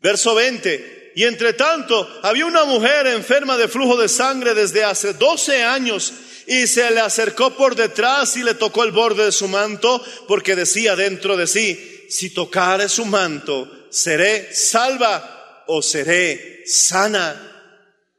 Verso 0.00 0.34
20, 0.34 1.12
y 1.14 1.24
entre 1.24 1.54
tanto 1.54 2.20
había 2.22 2.44
una 2.44 2.64
mujer 2.64 3.06
enferma 3.06 3.56
de 3.56 3.68
flujo 3.68 3.96
de 3.96 4.08
sangre 4.08 4.52
desde 4.52 4.84
hace 4.84 5.14
12 5.14 5.62
años 5.62 6.12
y 6.46 6.66
se 6.66 6.90
le 6.90 7.00
acercó 7.00 7.56
por 7.56 7.76
detrás 7.76 8.36
y 8.36 8.42
le 8.42 8.54
tocó 8.54 8.84
el 8.84 8.92
borde 8.92 9.24
de 9.26 9.32
su 9.32 9.48
manto 9.48 10.04
porque 10.28 10.54
decía 10.54 10.96
dentro 10.96 11.36
de 11.36 11.46
sí, 11.46 12.06
si 12.10 12.30
tocare 12.30 12.90
su 12.90 13.06
manto, 13.06 13.86
seré 13.90 14.52
salva 14.52 15.31
o 15.66 15.82
seré 15.82 16.62
sana. 16.66 17.50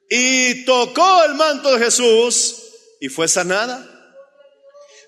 Y 0.10 0.66
tocó 0.66 1.24
el 1.26 1.36
manto 1.36 1.74
de 1.74 1.86
Jesús 1.86 2.64
y 3.00 3.10
fue 3.10 3.28
sanada. 3.28 3.90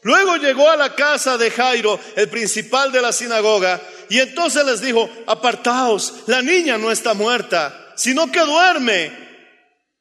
Luego 0.01 0.35
llegó 0.37 0.69
a 0.69 0.75
la 0.75 0.93
casa 0.93 1.37
de 1.37 1.49
Jairo, 1.49 1.99
el 2.15 2.29
principal 2.29 2.91
de 2.91 3.01
la 3.01 3.11
sinagoga, 3.11 3.81
y 4.07 4.19
entonces 4.19 4.63
les 4.65 4.81
dijo, 4.81 5.09
apartaos, 5.25 6.13
la 6.27 6.41
niña 6.43 6.77
no 6.77 6.91
está 6.91 7.15
muerta, 7.15 7.93
sino 7.95 8.31
que 8.31 8.41
duerme. 8.41 9.11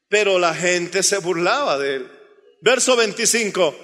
Pero 0.09 0.39
la 0.39 0.55
gente 0.55 1.03
se 1.03 1.19
burlaba 1.19 1.79
de 1.79 1.97
él. 1.97 2.13
Verso 2.61 2.97
25, 2.97 3.75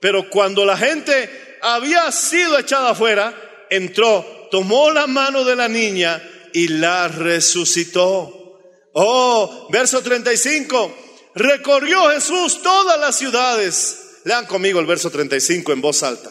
pero 0.00 0.28
cuando 0.28 0.64
la 0.64 0.76
gente 0.76 1.58
había 1.62 2.10
sido 2.12 2.58
echada 2.58 2.90
afuera, 2.90 3.34
entró, 3.70 4.48
tomó 4.50 4.90
la 4.90 5.06
mano 5.06 5.44
de 5.44 5.56
la 5.56 5.68
niña 5.68 6.22
y 6.52 6.68
la 6.68 7.08
resucitó. 7.08 8.60
Oh, 8.92 9.68
verso 9.70 10.02
35, 10.02 10.96
recorrió 11.34 12.10
Jesús 12.10 12.62
todas 12.62 12.98
las 12.98 13.16
ciudades. 13.16 13.98
Lean 14.24 14.46
conmigo 14.46 14.80
el 14.80 14.86
verso 14.86 15.10
35 15.10 15.72
en 15.72 15.80
voz 15.80 16.02
alta. 16.02 16.30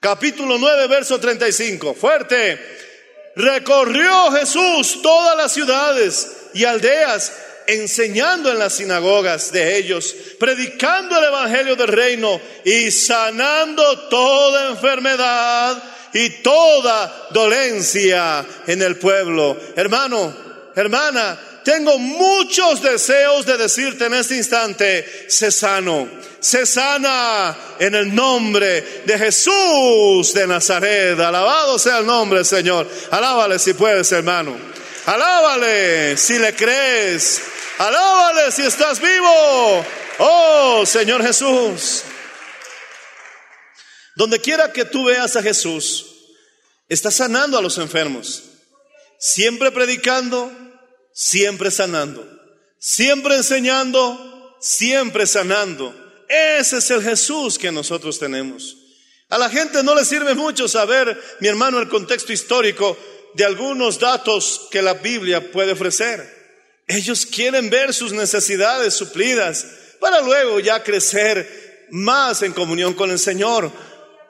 Capítulo 0.00 0.58
9, 0.58 0.88
verso 0.88 1.20
35. 1.20 1.94
Fuerte. 1.94 2.58
Recorrió 3.36 4.32
Jesús 4.32 5.00
todas 5.00 5.36
las 5.36 5.52
ciudades 5.52 6.28
y 6.54 6.64
aldeas, 6.64 7.32
enseñando 7.66 8.50
en 8.50 8.58
las 8.58 8.74
sinagogas 8.74 9.52
de 9.52 9.78
ellos, 9.78 10.14
predicando 10.38 11.16
el 11.16 11.24
Evangelio 11.24 11.76
del 11.76 11.88
reino 11.88 12.40
y 12.64 12.90
sanando 12.90 14.08
toda 14.08 14.70
enfermedad 14.70 15.91
y 16.12 16.30
toda 16.42 17.28
dolencia 17.30 18.44
en 18.66 18.82
el 18.82 18.96
pueblo. 18.96 19.56
Hermano, 19.76 20.34
hermana, 20.74 21.38
tengo 21.64 21.98
muchos 21.98 22.82
deseos 22.82 23.46
de 23.46 23.56
decirte 23.56 24.06
en 24.06 24.14
este 24.14 24.36
instante, 24.36 25.26
sé 25.28 25.50
sano, 25.50 26.08
sé 26.40 26.66
sana 26.66 27.56
en 27.78 27.94
el 27.94 28.14
nombre 28.14 29.02
de 29.04 29.18
Jesús 29.18 30.34
de 30.34 30.46
Nazaret. 30.46 31.18
Alabado 31.18 31.78
sea 31.78 31.98
el 31.98 32.06
nombre 32.06 32.44
Señor. 32.44 32.88
Alábale 33.10 33.58
si 33.58 33.74
puedes, 33.74 34.10
hermano. 34.12 34.56
Alábale 35.06 36.16
si 36.16 36.38
le 36.38 36.54
crees. 36.54 37.40
Alábale 37.78 38.52
si 38.52 38.62
estás 38.62 39.00
vivo. 39.00 39.84
Oh, 40.18 40.84
Señor 40.84 41.22
Jesús. 41.22 42.04
Donde 44.16 44.40
quiera 44.40 44.72
que 44.72 44.84
tú 44.84 45.04
veas 45.04 45.36
a 45.36 45.42
Jesús, 45.42 46.06
está 46.88 47.10
sanando 47.10 47.56
a 47.58 47.62
los 47.62 47.78
enfermos. 47.78 48.44
Siempre 49.18 49.70
predicando, 49.70 50.50
siempre 51.12 51.70
sanando, 51.70 52.26
siempre 52.78 53.36
enseñando, 53.36 54.56
siempre 54.60 55.26
sanando. 55.26 55.94
Ese 56.28 56.78
es 56.78 56.90
el 56.90 57.02
Jesús 57.02 57.58
que 57.58 57.70
nosotros 57.70 58.18
tenemos. 58.18 58.76
A 59.28 59.38
la 59.38 59.48
gente 59.48 59.82
no 59.82 59.94
le 59.94 60.04
sirve 60.04 60.34
mucho 60.34 60.68
saber, 60.68 61.18
mi 61.40 61.48
hermano, 61.48 61.78
el 61.78 61.88
contexto 61.88 62.32
histórico 62.32 62.98
de 63.34 63.44
algunos 63.44 63.98
datos 63.98 64.68
que 64.70 64.82
la 64.82 64.94
Biblia 64.94 65.52
puede 65.52 65.72
ofrecer. 65.72 66.42
Ellos 66.86 67.24
quieren 67.24 67.70
ver 67.70 67.94
sus 67.94 68.12
necesidades 68.12 68.94
suplidas 68.94 69.66
para 70.00 70.20
luego 70.20 70.60
ya 70.60 70.82
crecer 70.82 71.86
más 71.90 72.42
en 72.42 72.52
comunión 72.52 72.94
con 72.94 73.10
el 73.10 73.18
Señor. 73.18 73.72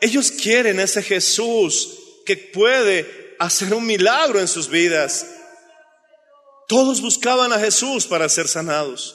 Ellos 0.02 0.32
quieren 0.32 0.80
ese 0.80 1.00
Jesús 1.00 1.90
que 2.26 2.36
puede 2.36 3.36
hacer 3.38 3.72
un 3.72 3.86
milagro 3.86 4.40
en 4.40 4.48
sus 4.48 4.68
vidas. 4.68 5.24
Todos 6.66 7.00
buscaban 7.00 7.52
a 7.52 7.60
Jesús 7.60 8.08
para 8.08 8.28
ser 8.28 8.48
sanados. 8.48 9.14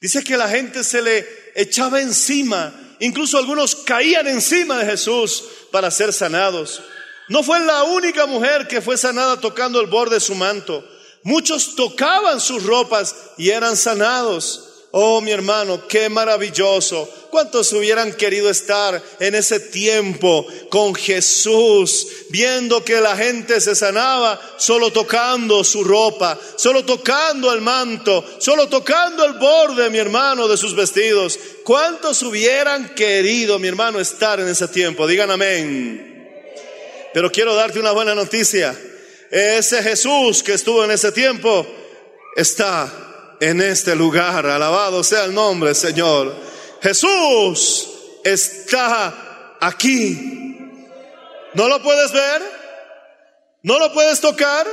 Dice 0.00 0.24
que 0.24 0.36
la 0.36 0.48
gente 0.48 0.82
se 0.82 1.00
le 1.00 1.24
echaba 1.54 2.00
encima, 2.00 2.96
incluso 2.98 3.38
algunos 3.38 3.76
caían 3.76 4.26
encima 4.26 4.78
de 4.78 4.86
Jesús 4.86 5.44
para 5.70 5.92
ser 5.92 6.12
sanados. 6.12 6.82
No 7.28 7.44
fue 7.44 7.60
la 7.60 7.84
única 7.84 8.26
mujer 8.26 8.66
que 8.66 8.80
fue 8.80 8.98
sanada 8.98 9.38
tocando 9.38 9.80
el 9.80 9.86
borde 9.86 10.16
de 10.16 10.20
su 10.20 10.34
manto. 10.34 10.84
Muchos 11.22 11.76
tocaban 11.76 12.40
sus 12.40 12.64
ropas 12.64 13.14
y 13.38 13.50
eran 13.50 13.76
sanados. 13.76 14.69
Oh, 14.92 15.20
mi 15.20 15.30
hermano, 15.30 15.86
qué 15.86 16.08
maravilloso. 16.08 17.08
¿Cuántos 17.30 17.72
hubieran 17.72 18.12
querido 18.14 18.50
estar 18.50 19.00
en 19.20 19.36
ese 19.36 19.60
tiempo 19.60 20.44
con 20.68 20.96
Jesús, 20.96 22.08
viendo 22.30 22.84
que 22.84 23.00
la 23.00 23.16
gente 23.16 23.60
se 23.60 23.76
sanaba 23.76 24.40
solo 24.56 24.90
tocando 24.90 25.62
su 25.62 25.84
ropa, 25.84 26.36
solo 26.56 26.84
tocando 26.84 27.52
el 27.52 27.60
manto, 27.60 28.24
solo 28.40 28.68
tocando 28.68 29.24
el 29.24 29.34
borde, 29.34 29.90
mi 29.90 29.98
hermano, 29.98 30.48
de 30.48 30.56
sus 30.56 30.74
vestidos? 30.74 31.38
¿Cuántos 31.62 32.20
hubieran 32.24 32.92
querido, 32.96 33.60
mi 33.60 33.68
hermano, 33.68 34.00
estar 34.00 34.40
en 34.40 34.48
ese 34.48 34.66
tiempo? 34.66 35.06
Digan 35.06 35.30
amén. 35.30 36.10
Pero 37.14 37.30
quiero 37.30 37.54
darte 37.54 37.78
una 37.78 37.92
buena 37.92 38.16
noticia. 38.16 38.76
Ese 39.30 39.84
Jesús 39.84 40.42
que 40.42 40.54
estuvo 40.54 40.84
en 40.84 40.90
ese 40.90 41.12
tiempo 41.12 41.64
está 42.34 43.09
en 43.40 43.60
este 43.60 43.96
lugar. 43.96 44.46
Alabado 44.46 45.02
sea 45.02 45.24
el 45.24 45.34
nombre, 45.34 45.74
Señor. 45.74 46.34
Jesús 46.82 47.88
está 48.22 49.56
aquí. 49.60 50.58
¿No 51.54 51.68
lo 51.68 51.82
puedes 51.82 52.12
ver? 52.12 52.42
¿No 53.62 53.78
lo 53.78 53.92
puedes 53.92 54.20
tocar? 54.20 54.66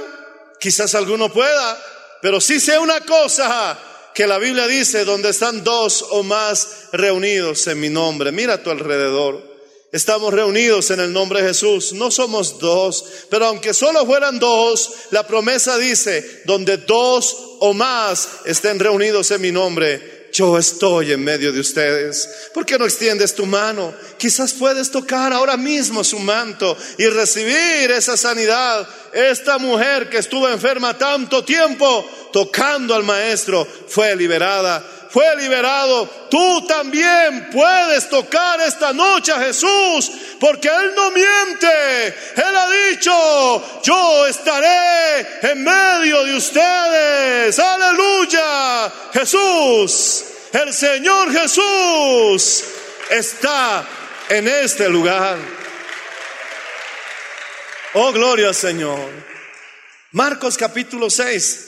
Quizás 0.60 0.96
alguno 0.96 1.32
pueda, 1.32 1.78
pero 2.22 2.40
sí 2.40 2.60
sé 2.60 2.78
una 2.80 3.00
cosa 3.02 3.78
que 4.14 4.26
la 4.26 4.40
Biblia 4.40 4.66
dice, 4.66 5.06
donde 5.06 5.30
están 5.30 5.64
dos 5.64 6.04
o 6.10 6.24
más 6.24 6.90
reunidos 6.92 7.68
en 7.68 7.80
mi 7.80 7.90
nombre. 7.90 8.32
Mira 8.32 8.56
a 8.56 8.64
tu 8.64 8.72
alrededor. 8.72 9.57
Estamos 9.92 10.34
reunidos 10.34 10.92
en 10.92 11.00
el 11.00 11.14
nombre 11.14 11.42
de 11.42 11.48
Jesús. 11.48 11.94
No 11.94 12.12
somos 12.12 12.60
dos, 12.60 13.06
pero 13.30 13.46
aunque 13.46 13.74
solo 13.74 14.06
fueran 14.06 14.38
dos, 14.38 14.92
la 15.12 15.26
promesa 15.26 15.78
dice, 15.78 16.42
donde 16.46 16.78
dos 16.78 17.56
o 17.60 17.74
más 17.74 18.28
estén 18.46 18.80
reunidos 18.80 19.32
en 19.32 19.42
mi 19.42 19.52
nombre, 19.52 20.30
yo 20.34 20.58
estoy 20.58 21.14
en 21.14 21.24
medio 21.24 21.54
de 21.54 21.62
ustedes. 21.62 22.30
¿Por 22.54 22.66
qué 22.66 22.78
no 22.78 22.84
extiendes 22.86 23.34
tu 23.34 23.46
mano? 23.46 23.94
Quizás 24.18 24.54
puedes 24.54 24.92
tocar 24.92 25.32
ahora 25.32 25.56
mismo 25.56 26.04
su 26.04 26.20
manto 26.20 26.78
y 26.98 27.08
recibir 27.08 27.90
esa 27.92 28.18
sanidad. 28.18 28.88
Esta 29.14 29.58
mujer 29.58 30.10
que 30.10 30.18
estuvo 30.18 30.50
enferma 30.50 30.98
tanto 30.98 31.46
tiempo 31.46 32.06
tocando 32.34 32.94
al 32.94 33.04
maestro 33.04 33.66
fue 33.88 34.16
liberada 34.18 34.97
fue 35.10 35.36
liberado. 35.38 36.06
Tú 36.30 36.66
también 36.68 37.50
puedes 37.52 38.10
tocar 38.10 38.60
esta 38.62 38.94
noche 38.94 39.32
a 39.32 39.40
Jesús, 39.40 40.12
porque 40.40 40.68
Él 40.68 40.94
no 40.96 41.12
miente. 41.12 42.08
Él 42.36 42.56
ha 42.56 42.70
dicho, 42.90 43.82
yo 43.84 44.28
estaré 44.28 45.28
en 45.42 45.64
medio 45.64 46.24
de 46.26 46.36
ustedes. 46.36 47.60
Aleluya. 47.60 48.92
Jesús, 49.14 50.26
el 50.54 50.74
Señor 50.74 51.32
Jesús 51.32 52.64
está 53.10 53.86
en 54.30 54.48
este 54.48 54.90
lugar. 54.90 55.38
Oh, 57.94 58.12
gloria 58.12 58.50
al 58.50 58.56
Señor. 58.56 59.10
Marcos 60.12 60.58
capítulo 60.58 61.10
6. 61.10 61.67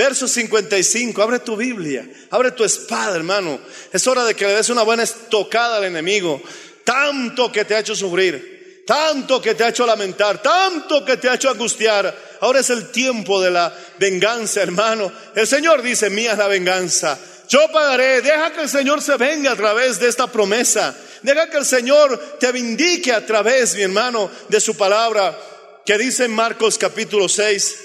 Verso 0.00 0.26
55, 0.26 1.20
abre 1.20 1.40
tu 1.40 1.56
Biblia, 1.56 2.08
abre 2.30 2.52
tu 2.52 2.64
espada, 2.64 3.14
hermano. 3.14 3.60
Es 3.92 4.06
hora 4.06 4.24
de 4.24 4.34
que 4.34 4.46
le 4.46 4.54
des 4.54 4.70
una 4.70 4.82
buena 4.82 5.02
estocada 5.02 5.76
al 5.76 5.84
enemigo. 5.84 6.40
Tanto 6.82 7.52
que 7.52 7.66
te 7.66 7.74
ha 7.74 7.80
hecho 7.80 7.94
sufrir, 7.94 8.82
tanto 8.86 9.42
que 9.42 9.54
te 9.54 9.62
ha 9.62 9.68
hecho 9.68 9.84
lamentar, 9.84 10.40
tanto 10.40 11.04
que 11.04 11.18
te 11.18 11.28
ha 11.28 11.34
hecho 11.34 11.50
angustiar. 11.50 12.16
Ahora 12.40 12.60
es 12.60 12.70
el 12.70 12.90
tiempo 12.90 13.42
de 13.42 13.50
la 13.50 13.76
venganza, 13.98 14.62
hermano. 14.62 15.12
El 15.34 15.46
Señor 15.46 15.82
dice, 15.82 16.08
mía 16.08 16.32
es 16.32 16.38
la 16.38 16.48
venganza. 16.48 17.18
Yo 17.50 17.70
pagaré. 17.70 18.22
Deja 18.22 18.54
que 18.54 18.62
el 18.62 18.70
Señor 18.70 19.02
se 19.02 19.18
venga 19.18 19.52
a 19.52 19.56
través 19.56 20.00
de 20.00 20.08
esta 20.08 20.28
promesa. 20.28 20.96
Deja 21.20 21.50
que 21.50 21.58
el 21.58 21.66
Señor 21.66 22.38
te 22.40 22.50
vindique 22.52 23.12
a 23.12 23.26
través, 23.26 23.74
mi 23.74 23.82
hermano, 23.82 24.30
de 24.48 24.60
su 24.60 24.74
palabra 24.78 25.38
que 25.84 25.98
dice 25.98 26.24
en 26.24 26.34
Marcos 26.34 26.78
capítulo 26.78 27.28
6, 27.28 27.78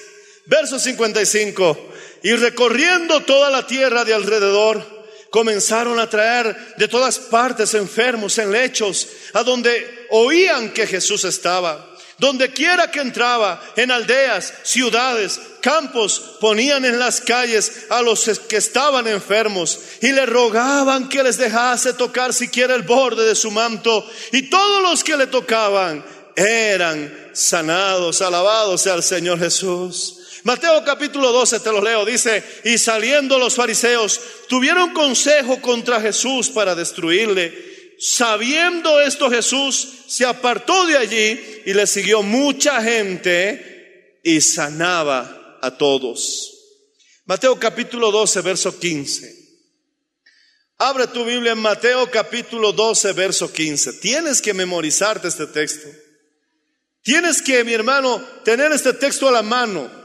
verso 0.46 0.80
55. 0.80 1.95
Y 2.26 2.36
recorriendo 2.38 3.20
toda 3.20 3.52
la 3.52 3.68
tierra 3.68 4.04
de 4.04 4.12
alrededor, 4.12 4.84
comenzaron 5.30 6.00
a 6.00 6.10
traer 6.10 6.74
de 6.76 6.88
todas 6.88 7.20
partes 7.20 7.76
enfermos 7.76 8.40
en 8.40 8.52
lechos, 8.52 9.08
a 9.34 9.44
donde 9.44 10.08
oían 10.10 10.72
que 10.72 10.88
Jesús 10.88 11.24
estaba. 11.24 11.88
Donde 12.18 12.52
quiera 12.52 12.90
que 12.90 13.00
entraba, 13.00 13.62
en 13.76 13.92
aldeas, 13.92 14.52
ciudades, 14.64 15.40
campos, 15.62 16.38
ponían 16.42 16.84
en 16.86 16.98
las 16.98 17.22
calles 17.22 17.86
a 17.92 18.02
los 18.02 18.28
que 18.50 18.58
estaban 18.58 19.06
enfermos 19.06 19.78
y 20.02 20.12
le 20.12 20.26
rogaban 20.26 21.08
que 21.10 21.22
les 21.22 21.38
dejase 21.38 21.94
tocar 21.94 22.34
siquiera 22.34 22.74
el 22.74 22.82
borde 22.82 23.24
de 23.28 23.36
su 23.36 23.52
manto. 23.52 24.04
Y 24.32 24.50
todos 24.50 24.82
los 24.82 25.04
que 25.04 25.16
le 25.16 25.28
tocaban 25.28 26.04
eran 26.36 27.30
sanados. 27.34 28.24
Alabados 28.24 28.82
sea 28.82 28.96
el 28.96 29.04
Señor 29.04 29.38
Jesús. 29.38 30.25
Mateo 30.46 30.84
capítulo 30.86 31.32
12, 31.32 31.60
te 31.60 31.72
lo 31.72 31.82
leo, 31.82 32.06
dice, 32.06 32.44
y 32.66 32.78
saliendo 32.78 33.40
los 33.40 33.56
fariseos, 33.56 34.22
tuvieron 34.48 34.94
consejo 34.94 35.60
contra 35.60 36.00
Jesús 36.00 36.50
para 36.50 36.76
destruirle. 36.76 37.96
Sabiendo 37.98 39.02
esto 39.02 39.32
Jesús 39.32 40.04
se 40.08 40.24
apartó 40.24 40.86
de 40.86 40.98
allí 40.98 41.64
y 41.66 41.74
le 41.74 41.88
siguió 41.88 42.22
mucha 42.22 42.80
gente 42.84 44.20
y 44.24 44.40
sanaba 44.40 45.58
a 45.64 45.76
todos. 45.76 46.54
Mateo 47.26 47.60
capítulo 47.60 48.12
12, 48.12 48.42
verso 48.42 48.80
15. 48.80 49.46
Abre 50.78 51.08
tu 51.08 51.26
Biblia 51.26 51.54
en 51.54 51.58
Mateo 51.58 52.12
capítulo 52.12 52.72
12, 52.72 53.14
verso 53.14 53.52
15. 53.52 53.94
Tienes 53.94 54.44
que 54.44 54.54
memorizarte 54.54 55.28
este 55.28 55.48
texto. 55.48 55.90
Tienes 57.02 57.42
que, 57.42 57.64
mi 57.64 57.74
hermano, 57.74 58.24
tener 58.44 58.72
este 58.74 58.94
texto 58.94 59.28
a 59.28 59.32
la 59.32 59.42
mano. 59.42 60.05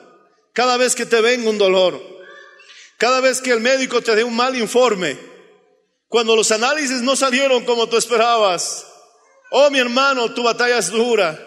Cada 0.52 0.76
vez 0.76 0.94
que 0.94 1.06
te 1.06 1.20
venga 1.20 1.48
un 1.48 1.58
dolor, 1.58 2.00
cada 2.98 3.20
vez 3.20 3.40
que 3.40 3.50
el 3.50 3.60
médico 3.60 4.02
te 4.02 4.14
dé 4.14 4.24
un 4.24 4.34
mal 4.34 4.56
informe, 4.56 5.16
cuando 6.08 6.34
los 6.34 6.50
análisis 6.50 7.02
no 7.02 7.14
salieron 7.14 7.64
como 7.64 7.88
tú 7.88 7.96
esperabas, 7.96 8.86
oh 9.52 9.70
mi 9.70 9.78
hermano, 9.78 10.34
tu 10.34 10.42
batalla 10.42 10.78
es 10.78 10.90
dura. 10.90 11.38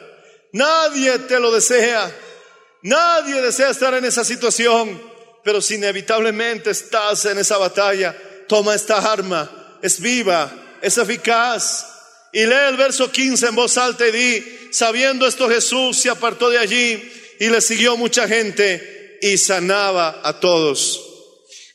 Nadie 0.54 1.20
te 1.20 1.40
lo 1.40 1.52
desea. 1.52 2.16
Nadie 2.84 3.42
desea 3.42 3.70
estar 3.70 3.94
en 3.94 4.06
esa 4.06 4.24
situación, 4.24 5.02
pero 5.44 5.62
si 5.62 5.76
inevitablemente 5.76 6.70
estás 6.70 7.26
en 7.26 7.38
esa 7.38 7.58
batalla, 7.58 8.16
toma 8.48 8.76
esta 8.76 8.98
arma, 9.12 9.78
es 9.82 10.00
viva, 10.00 10.52
es 10.82 10.98
eficaz. 10.98 11.88
Y 12.32 12.46
lee 12.46 12.70
el 12.70 12.78
verso 12.78 13.12
15 13.12 13.48
en 13.48 13.56
voz 13.56 13.78
alta 13.78 14.08
y 14.08 14.12
di, 14.12 14.70
sabiendo 14.72 15.28
esto 15.28 15.50
Jesús 15.50 16.00
se 16.00 16.10
apartó 16.10 16.50
de 16.50 16.58
allí 16.58 17.23
y 17.44 17.50
le 17.50 17.60
siguió 17.60 17.98
mucha 17.98 18.26
gente 18.26 19.18
y 19.22 19.38
sanaba 19.38 20.22
a 20.24 20.40
todos. 20.40 21.02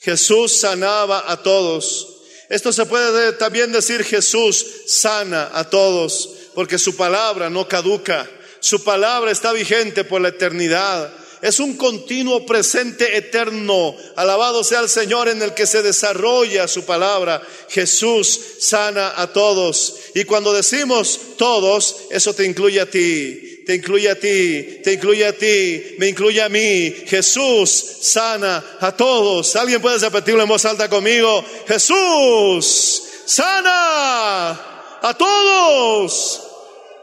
Jesús 0.00 0.60
sanaba 0.60 1.30
a 1.30 1.42
todos. 1.42 2.22
Esto 2.48 2.72
se 2.72 2.86
puede 2.86 3.34
también 3.34 3.70
decir 3.70 4.02
Jesús 4.02 4.64
sana 4.86 5.50
a 5.52 5.68
todos, 5.68 6.30
porque 6.54 6.78
su 6.78 6.96
palabra 6.96 7.50
no 7.50 7.68
caduca, 7.68 8.26
su 8.60 8.82
palabra 8.82 9.30
está 9.30 9.52
vigente 9.52 10.04
por 10.04 10.22
la 10.22 10.28
eternidad. 10.28 11.12
Es 11.42 11.60
un 11.60 11.76
continuo 11.76 12.46
presente 12.46 13.18
eterno. 13.18 13.94
Alabado 14.16 14.64
sea 14.64 14.80
el 14.80 14.88
Señor 14.88 15.28
en 15.28 15.42
el 15.42 15.52
que 15.52 15.66
se 15.66 15.82
desarrolla 15.82 16.66
su 16.66 16.86
palabra. 16.86 17.42
Jesús 17.68 18.40
sana 18.60 19.12
a 19.20 19.34
todos. 19.34 19.96
Y 20.14 20.24
cuando 20.24 20.54
decimos 20.54 21.20
todos, 21.36 21.94
eso 22.10 22.32
te 22.32 22.46
incluye 22.46 22.80
a 22.80 22.90
ti 22.90 23.57
te 23.68 23.74
incluye 23.74 24.08
a 24.08 24.14
ti, 24.14 24.80
te 24.82 24.94
incluye 24.94 25.26
a 25.26 25.32
ti, 25.34 25.96
me 25.98 26.08
incluye 26.08 26.40
a 26.40 26.48
mí. 26.48 26.90
Jesús 27.06 27.98
sana 28.00 28.64
a 28.80 28.96
todos. 28.96 29.54
¿Alguien 29.56 29.82
puede 29.82 29.98
repetirlo 29.98 30.42
en 30.42 30.48
voz 30.48 30.64
alta 30.64 30.88
conmigo? 30.88 31.44
Jesús 31.66 33.02
sana 33.26 34.98
a 35.02 35.14
todos. 35.18 36.42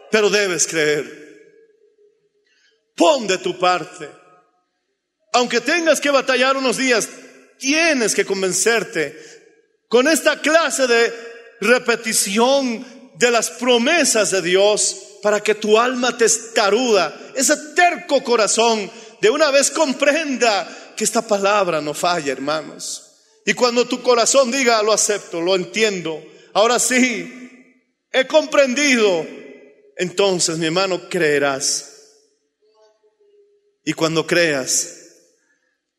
Pero 0.10 0.32
debes 0.32 0.66
creer. 0.66 1.06
Pon 2.96 3.28
de 3.28 3.38
tu 3.38 3.60
parte. 3.60 4.10
Aunque 5.34 5.62
tengas 5.62 6.02
que 6.02 6.10
batallar 6.10 6.58
unos 6.58 6.78
días, 6.78 7.08
tienes 7.60 8.16
que 8.16 8.26
convencerte 8.26 9.16
con 9.88 10.08
esta 10.08 10.42
clase 10.42 10.88
de 10.88 11.14
repetición 11.62 12.84
de 13.20 13.30
las 13.30 13.52
promesas 13.52 14.32
de 14.32 14.42
Dios 14.42 15.15
para 15.26 15.42
que 15.42 15.56
tu 15.56 15.80
alma 15.80 16.16
testaruda, 16.16 17.32
ese 17.34 17.58
terco 17.76 18.24
corazón, 18.24 18.92
de 19.20 19.32
una 19.32 19.50
vez 19.50 19.72
comprenda 19.72 20.94
que 20.96 21.04
esta 21.04 21.24
palabra 21.24 21.82
no 21.82 21.96
falla, 21.96 22.32
hermanos. 22.32 23.24
Y 23.44 23.56
cuando 23.56 23.88
tu 23.88 24.04
corazón 24.04 24.52
diga, 24.52 24.84
lo 24.84 24.94
acepto, 24.94 25.42
lo 25.42 25.56
entiendo, 25.56 26.24
ahora 26.54 26.78
sí, 26.78 27.74
he 28.12 28.28
comprendido, 28.28 29.26
entonces 29.98 30.60
mi 30.60 30.68
hermano 30.68 31.10
creerás. 31.10 31.90
Y 33.84 33.94
cuando 33.94 34.28
creas, 34.28 34.94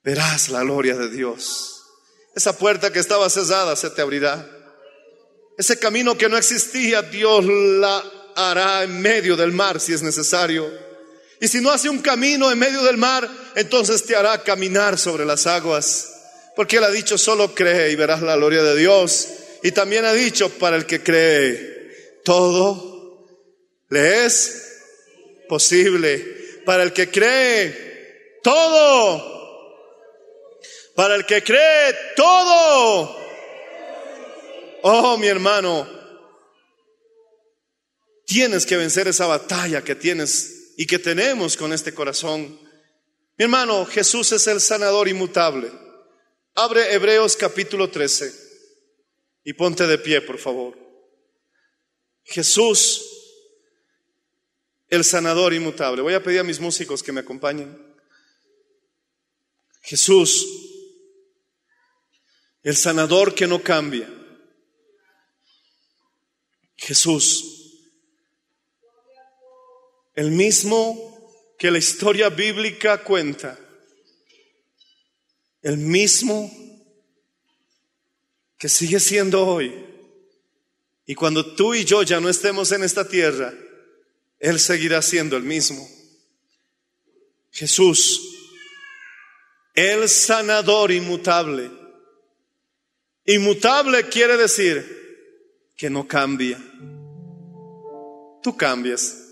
verás 0.04 0.50
la 0.50 0.60
gloria 0.60 0.94
de 0.94 1.10
Dios. 1.10 1.82
Esa 2.36 2.56
puerta 2.56 2.92
que 2.92 3.00
estaba 3.00 3.28
cerrada 3.28 3.74
se 3.74 3.90
te 3.90 4.02
abrirá. 4.02 4.48
Ese 5.58 5.80
camino 5.80 6.16
que 6.16 6.28
no 6.28 6.36
existía, 6.36 7.02
Dios 7.02 7.44
la 7.44 8.12
hará 8.36 8.84
en 8.84 9.00
medio 9.00 9.34
del 9.34 9.50
mar 9.50 9.80
si 9.80 9.92
es 9.92 10.02
necesario. 10.02 10.70
Y 11.40 11.48
si 11.48 11.60
no 11.60 11.70
hace 11.70 11.88
un 11.88 12.00
camino 12.00 12.50
en 12.50 12.58
medio 12.58 12.82
del 12.82 12.96
mar, 12.96 13.28
entonces 13.56 14.04
te 14.04 14.14
hará 14.14 14.42
caminar 14.42 14.98
sobre 14.98 15.24
las 15.24 15.46
aguas. 15.46 16.12
Porque 16.54 16.76
Él 16.76 16.84
ha 16.84 16.90
dicho, 16.90 17.18
solo 17.18 17.54
cree 17.54 17.90
y 17.90 17.96
verás 17.96 18.22
la 18.22 18.36
gloria 18.36 18.62
de 18.62 18.76
Dios. 18.76 19.28
Y 19.62 19.72
también 19.72 20.04
ha 20.04 20.12
dicho, 20.12 20.50
para 20.50 20.76
el 20.76 20.86
que 20.86 21.02
cree, 21.02 22.20
todo 22.24 23.26
le 23.90 24.26
es 24.26 24.80
posible. 25.48 26.62
Para 26.64 26.82
el 26.82 26.92
que 26.92 27.10
cree, 27.10 28.40
todo. 28.42 29.34
Para 30.94 31.14
el 31.14 31.26
que 31.26 31.42
cree, 31.42 31.94
todo. 32.16 33.16
Oh, 34.82 35.18
mi 35.18 35.26
hermano, 35.26 35.95
tienes 38.26 38.66
que 38.66 38.76
vencer 38.76 39.08
esa 39.08 39.26
batalla 39.26 39.82
que 39.82 39.94
tienes 39.94 40.74
y 40.76 40.86
que 40.86 40.98
tenemos 40.98 41.56
con 41.56 41.72
este 41.72 41.94
corazón. 41.94 42.60
Mi 43.38 43.44
hermano, 43.44 43.86
Jesús 43.86 44.32
es 44.32 44.46
el 44.48 44.60
sanador 44.60 45.08
inmutable. 45.08 45.72
Abre 46.54 46.92
Hebreos 46.92 47.36
capítulo 47.36 47.88
13 47.88 48.34
y 49.44 49.52
ponte 49.54 49.86
de 49.86 49.98
pie, 49.98 50.20
por 50.20 50.38
favor. 50.38 50.76
Jesús, 52.24 53.04
el 54.88 55.04
sanador 55.04 55.54
inmutable. 55.54 56.02
Voy 56.02 56.14
a 56.14 56.22
pedir 56.22 56.40
a 56.40 56.44
mis 56.44 56.60
músicos 56.60 57.02
que 57.02 57.12
me 57.12 57.20
acompañen. 57.20 57.76
Jesús, 59.82 60.46
el 62.64 62.76
sanador 62.76 63.34
que 63.34 63.46
no 63.46 63.62
cambia. 63.62 64.12
Jesús, 66.76 67.55
el 70.16 70.30
mismo 70.30 71.54
que 71.58 71.70
la 71.70 71.78
historia 71.78 72.30
bíblica 72.30 73.04
cuenta, 73.04 73.58
el 75.62 75.76
mismo 75.76 76.50
que 78.58 78.68
sigue 78.68 78.98
siendo 78.98 79.46
hoy. 79.46 79.84
Y 81.04 81.14
cuando 81.14 81.54
tú 81.54 81.74
y 81.74 81.84
yo 81.84 82.02
ya 82.02 82.18
no 82.18 82.28
estemos 82.28 82.72
en 82.72 82.82
esta 82.82 83.06
tierra, 83.06 83.52
Él 84.38 84.58
seguirá 84.58 85.02
siendo 85.02 85.36
el 85.36 85.42
mismo. 85.42 85.86
Jesús, 87.50 88.20
el 89.74 90.08
sanador 90.08 90.92
inmutable. 90.92 91.70
Inmutable 93.26 94.08
quiere 94.08 94.36
decir 94.36 95.74
que 95.76 95.90
no 95.90 96.08
cambia. 96.08 96.58
Tú 98.42 98.56
cambias. 98.56 99.25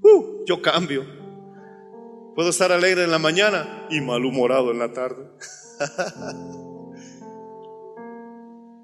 Uh, 0.00 0.44
yo 0.46 0.60
cambio. 0.60 1.04
Puedo 2.34 2.50
estar 2.50 2.72
alegre 2.72 3.04
en 3.04 3.10
la 3.10 3.18
mañana 3.18 3.86
y 3.90 4.00
malhumorado 4.00 4.70
en 4.70 4.78
la 4.78 4.92
tarde. 4.92 5.30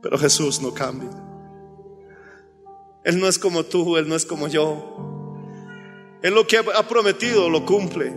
Pero 0.03 0.19
Jesús 0.19 0.61
no 0.61 0.73
cambia. 0.73 1.11
Él 3.05 3.19
no 3.19 3.27
es 3.27 3.39
como 3.39 3.65
tú, 3.65 3.97
Él 3.97 4.09
no 4.09 4.15
es 4.15 4.25
como 4.27 4.49
yo. 4.49 4.97
Él 6.23 6.35
lo 6.35 6.47
que 6.47 6.59
ha 6.59 6.89
prometido 6.89 7.49
lo 7.49 7.65
cumple. 7.65 8.15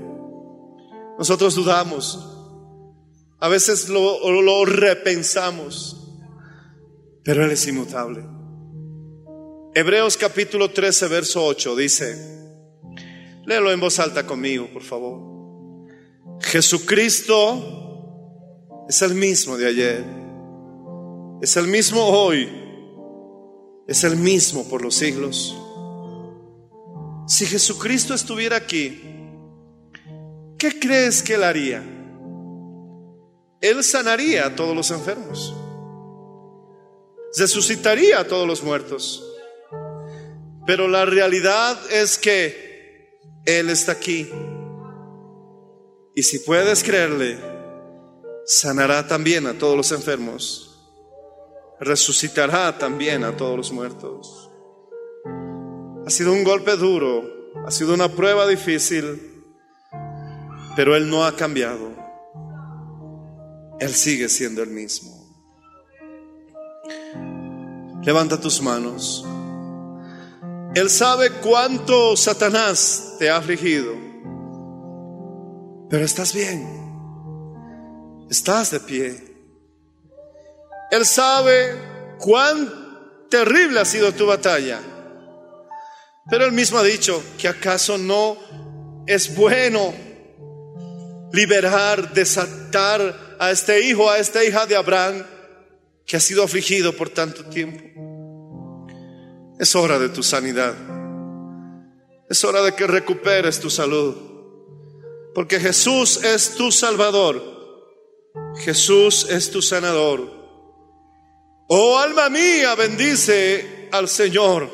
Nosotros 1.17 1.55
dudamos. 1.55 2.29
A 3.39 3.47
veces 3.47 3.89
lo, 3.89 4.29
lo 4.41 4.65
repensamos. 4.65 5.99
Pero 7.23 7.45
Él 7.45 7.51
es 7.51 7.67
inmutable. 7.67 8.25
Hebreos 9.73 10.17
capítulo 10.17 10.69
13, 10.69 11.07
verso 11.07 11.43
8 11.45 11.75
dice, 11.75 12.42
léelo 13.45 13.71
en 13.71 13.79
voz 13.79 13.99
alta 13.99 14.25
conmigo, 14.25 14.67
por 14.71 14.83
favor. 14.83 15.33
Jesucristo 16.41 18.85
es 18.87 19.01
el 19.01 19.15
mismo 19.15 19.57
de 19.57 19.67
ayer, 19.67 20.03
es 21.41 21.57
el 21.57 21.67
mismo 21.67 22.05
hoy, 22.05 22.49
es 23.87 24.03
el 24.03 24.17
mismo 24.17 24.67
por 24.67 24.81
los 24.81 24.95
siglos. 24.95 25.57
Si 27.27 27.45
Jesucristo 27.45 28.13
estuviera 28.13 28.57
aquí, 28.57 29.01
¿qué 30.57 30.79
crees 30.79 31.23
que 31.23 31.35
él 31.35 31.43
haría? 31.43 31.83
Él 33.61 33.83
sanaría 33.83 34.47
a 34.47 34.55
todos 34.55 34.75
los 34.75 34.91
enfermos, 34.91 35.55
resucitaría 37.37 38.19
a 38.19 38.27
todos 38.27 38.45
los 38.45 38.61
muertos. 38.61 39.29
Pero 40.65 40.87
la 40.87 41.05
realidad 41.05 41.77
es 41.91 42.17
que 42.17 42.72
Él 43.45 43.69
está 43.69 43.91
aquí. 43.91 44.29
Y 46.15 46.23
si 46.23 46.39
puedes 46.39 46.83
creerle, 46.83 47.37
sanará 48.45 49.07
también 49.07 49.47
a 49.47 49.57
todos 49.57 49.75
los 49.75 49.91
enfermos. 49.91 50.69
Resucitará 51.79 52.77
también 52.77 53.23
a 53.23 53.35
todos 53.35 53.57
los 53.57 53.71
muertos. 53.71 54.49
Ha 56.05 56.09
sido 56.09 56.31
un 56.31 56.43
golpe 56.43 56.77
duro, 56.77 57.23
ha 57.65 57.71
sido 57.71 57.93
una 57.93 58.09
prueba 58.09 58.47
difícil, 58.47 59.43
pero 60.75 60.95
Él 60.95 61.09
no 61.09 61.25
ha 61.25 61.35
cambiado. 61.35 61.91
Él 63.79 63.93
sigue 63.93 64.29
siendo 64.29 64.63
el 64.63 64.69
mismo. 64.69 65.11
Levanta 68.03 68.39
tus 68.39 68.61
manos. 68.61 69.25
Él 70.75 70.89
sabe 70.89 71.29
cuánto 71.29 72.17
Satanás 72.17 73.15
te 73.19 73.29
ha 73.29 73.37
afligido. 73.37 73.93
Pero 75.89 76.03
estás 76.03 76.33
bien. 76.33 76.67
Estás 78.29 78.71
de 78.71 78.79
pie. 78.79 79.23
Él 80.89 81.05
sabe 81.05 81.75
cuán 82.17 82.71
terrible 83.29 83.79
ha 83.79 83.85
sido 83.85 84.11
tu 84.13 84.25
batalla. 84.25 84.79
Pero 86.29 86.45
él 86.45 86.51
mismo 86.51 86.79
ha 86.79 86.83
dicho 86.83 87.21
que 87.37 87.47
acaso 87.47 87.97
no 87.97 88.37
es 89.05 89.35
bueno 89.35 89.93
liberar, 91.31 92.13
desatar 92.13 93.35
a 93.39 93.51
este 93.51 93.81
hijo, 93.81 94.09
a 94.09 94.17
esta 94.17 94.43
hija 94.43 94.65
de 94.65 94.75
Abraham 94.75 95.23
que 96.05 96.17
ha 96.17 96.19
sido 96.19 96.43
afligido 96.43 96.95
por 96.95 97.09
tanto 97.09 97.45
tiempo. 97.45 98.02
Es 99.63 99.77
hora 99.77 99.97
de 99.97 100.09
tu 100.09 100.21
sanidad. 100.21 100.75
Es 102.29 102.43
hora 102.43 102.61
de 102.63 102.75
que 102.75 102.85
recuperes 102.85 103.61
tu 103.61 103.69
salud. 103.69 104.13
Porque 105.33 105.57
Jesús 105.57 106.21
es 106.21 106.55
tu 106.55 106.69
salvador. 106.69 107.41
Jesús 108.57 109.25
es 109.29 109.51
tu 109.51 109.61
sanador. 109.61 110.29
Oh 111.69 111.97
alma 111.97 112.27
mía, 112.27 112.75
bendice 112.75 113.87
al 113.93 114.09
Señor. 114.09 114.69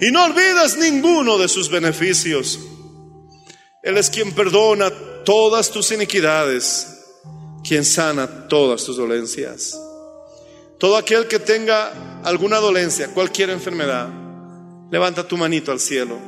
Y 0.00 0.10
no 0.10 0.24
olvides 0.24 0.76
ninguno 0.78 1.38
de 1.38 1.46
sus 1.46 1.70
beneficios. 1.70 2.58
Él 3.84 3.98
es 3.98 4.10
quien 4.10 4.32
perdona 4.32 4.90
todas 5.24 5.70
tus 5.70 5.92
iniquidades, 5.92 6.88
quien 7.62 7.84
sana 7.84 8.48
todas 8.48 8.82
tus 8.82 8.96
dolencias. 8.96 9.78
Todo 10.80 10.96
aquel 10.96 11.28
que 11.28 11.38
tenga 11.38 12.11
alguna 12.24 12.58
dolencia, 12.58 13.08
cualquier 13.08 13.50
enfermedad, 13.50 14.08
levanta 14.90 15.26
tu 15.26 15.36
manito 15.36 15.72
al 15.72 15.80
cielo. 15.80 16.18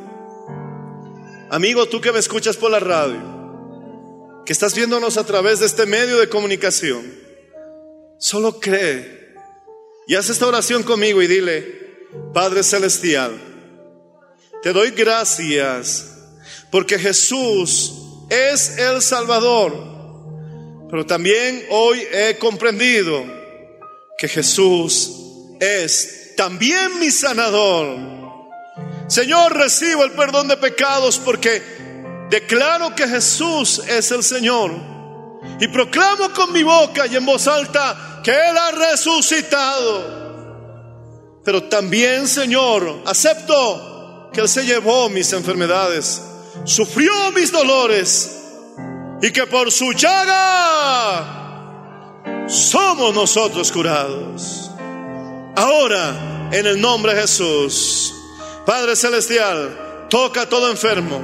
Amigo, 1.50 1.86
tú 1.86 2.00
que 2.00 2.12
me 2.12 2.18
escuchas 2.18 2.56
por 2.56 2.70
la 2.70 2.80
radio, 2.80 4.42
que 4.44 4.52
estás 4.52 4.74
viéndonos 4.74 5.16
a 5.16 5.24
través 5.24 5.60
de 5.60 5.66
este 5.66 5.86
medio 5.86 6.18
de 6.18 6.28
comunicación, 6.28 7.02
solo 8.18 8.58
cree 8.58 9.34
y 10.06 10.14
haz 10.16 10.28
esta 10.30 10.46
oración 10.46 10.82
conmigo 10.82 11.22
y 11.22 11.26
dile, 11.26 12.08
Padre 12.32 12.62
Celestial, 12.62 13.32
te 14.62 14.72
doy 14.72 14.90
gracias 14.90 16.10
porque 16.70 16.98
Jesús 16.98 17.94
es 18.30 18.78
el 18.78 19.00
Salvador, 19.00 19.72
pero 20.90 21.06
también 21.06 21.64
hoy 21.70 22.02
he 22.12 22.36
comprendido 22.38 23.24
que 24.18 24.28
Jesús 24.28 25.23
es 25.60 26.34
también 26.36 26.98
mi 26.98 27.10
sanador. 27.10 28.14
Señor, 29.06 29.56
recibo 29.56 30.04
el 30.04 30.12
perdón 30.12 30.48
de 30.48 30.56
pecados 30.56 31.18
porque 31.18 31.62
declaro 32.30 32.94
que 32.94 33.06
Jesús 33.06 33.82
es 33.86 34.10
el 34.10 34.22
Señor. 34.22 34.72
Y 35.60 35.68
proclamo 35.68 36.30
con 36.30 36.52
mi 36.52 36.62
boca 36.62 37.06
y 37.06 37.16
en 37.16 37.26
voz 37.26 37.46
alta 37.46 38.20
que 38.24 38.32
Él 38.32 38.56
ha 38.56 38.70
resucitado. 38.72 40.24
Pero 41.44 41.64
también, 41.64 42.26
Señor, 42.26 43.02
acepto 43.04 44.30
que 44.32 44.40
Él 44.40 44.48
se 44.48 44.64
llevó 44.64 45.10
mis 45.10 45.32
enfermedades, 45.32 46.22
sufrió 46.64 47.12
mis 47.32 47.52
dolores 47.52 48.40
y 49.22 49.30
que 49.30 49.46
por 49.46 49.70
su 49.70 49.92
llaga 49.92 51.44
somos 52.48 53.14
nosotros 53.14 53.70
curados. 53.70 54.70
Ahora, 55.56 56.48
en 56.52 56.66
el 56.66 56.80
nombre 56.80 57.14
de 57.14 57.22
Jesús, 57.22 58.12
Padre 58.66 58.96
Celestial, 58.96 60.06
toca 60.08 60.42
a 60.42 60.48
todo 60.48 60.70
enfermo. 60.70 61.20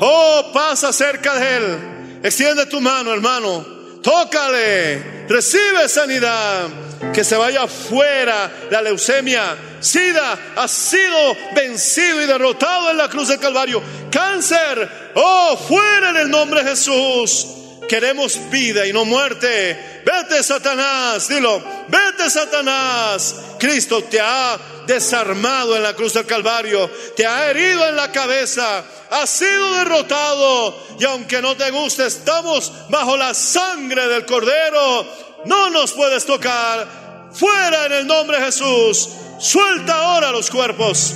Oh, 0.00 0.50
pasa 0.52 0.92
cerca 0.92 1.34
de 1.34 1.56
él. 1.56 2.20
Extiende 2.22 2.66
tu 2.66 2.80
mano, 2.80 3.12
hermano. 3.12 3.66
Tócale. 4.02 5.26
Recibe 5.28 5.88
sanidad. 5.88 6.68
Que 7.12 7.24
se 7.24 7.36
vaya 7.36 7.66
fuera 7.66 8.50
la 8.70 8.80
leucemia. 8.80 9.56
SIDA 9.80 10.38
ha 10.56 10.68
sido 10.68 11.36
vencido 11.54 12.22
y 12.22 12.26
derrotado 12.26 12.90
en 12.90 12.96
la 12.96 13.08
cruz 13.08 13.28
del 13.28 13.40
Calvario. 13.40 13.82
Cáncer. 14.10 15.12
Oh, 15.14 15.56
fuera 15.56 16.10
en 16.10 16.16
el 16.16 16.30
nombre 16.30 16.62
de 16.62 16.70
Jesús. 16.70 17.46
Queremos 17.88 18.50
vida 18.50 18.86
y 18.86 18.92
no 18.92 19.04
muerte. 19.04 20.02
Vete, 20.04 20.42
Satanás. 20.42 21.28
Dilo. 21.28 21.62
Vete, 21.88 22.30
Satanás. 22.30 23.36
Cristo 23.58 24.02
te 24.04 24.20
ha 24.20 24.58
desarmado 24.86 25.76
en 25.76 25.82
la 25.82 25.94
cruz 25.94 26.14
del 26.14 26.26
Calvario. 26.26 26.90
Te 27.16 27.26
ha 27.26 27.50
herido 27.50 27.86
en 27.88 27.96
la 27.96 28.10
cabeza. 28.10 28.84
Ha 29.10 29.26
sido 29.26 29.74
derrotado. 29.74 30.78
Y 30.98 31.04
aunque 31.04 31.42
no 31.42 31.56
te 31.56 31.70
guste, 31.70 32.06
estamos 32.06 32.72
bajo 32.88 33.16
la 33.16 33.34
sangre 33.34 34.08
del 34.08 34.24
Cordero. 34.24 35.06
No 35.44 35.70
nos 35.70 35.92
puedes 35.92 36.24
tocar. 36.24 37.30
Fuera 37.32 37.86
en 37.86 37.92
el 37.92 38.06
nombre 38.06 38.38
de 38.38 38.46
Jesús. 38.46 39.08
Suelta 39.38 39.94
ahora 39.94 40.30
los 40.30 40.48
cuerpos. 40.50 41.14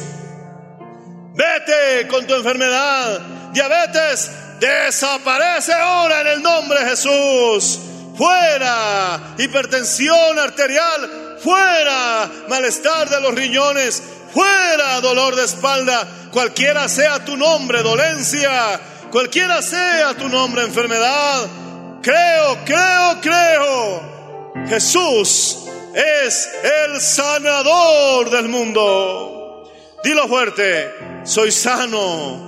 Vete 1.35 2.09
con 2.09 2.27
tu 2.27 2.35
enfermedad. 2.35 3.21
Diabetes, 3.53 4.31
desaparece 4.59 5.73
ahora 5.73 6.21
en 6.23 6.27
el 6.29 6.43
nombre 6.43 6.81
de 6.81 6.91
Jesús. 6.91 7.81
Fuera. 8.17 9.35
Hipertensión 9.39 10.39
arterial. 10.39 11.39
Fuera. 11.43 12.31
Malestar 12.49 13.09
de 13.09 13.21
los 13.21 13.35
riñones. 13.35 14.03
Fuera. 14.33 15.01
Dolor 15.01 15.37
de 15.37 15.45
espalda. 15.45 16.07
Cualquiera 16.33 16.89
sea 16.89 17.25
tu 17.25 17.37
nombre, 17.37 17.83
dolencia. 17.83 18.81
Cualquiera 19.11 19.63
sea 19.63 20.15
tu 20.15 20.29
nombre, 20.29 20.63
enfermedad. 20.63 21.47
Creo, 22.03 22.59
creo, 22.65 23.21
creo. 23.23 24.19
Jesús 24.69 25.59
es 25.95 26.51
el 26.87 27.01
sanador 27.01 28.31
del 28.31 28.49
mundo. 28.49 29.71
Dilo 30.05 30.29
fuerte, 30.29 30.95
soy 31.25 31.51
sano 31.51 32.48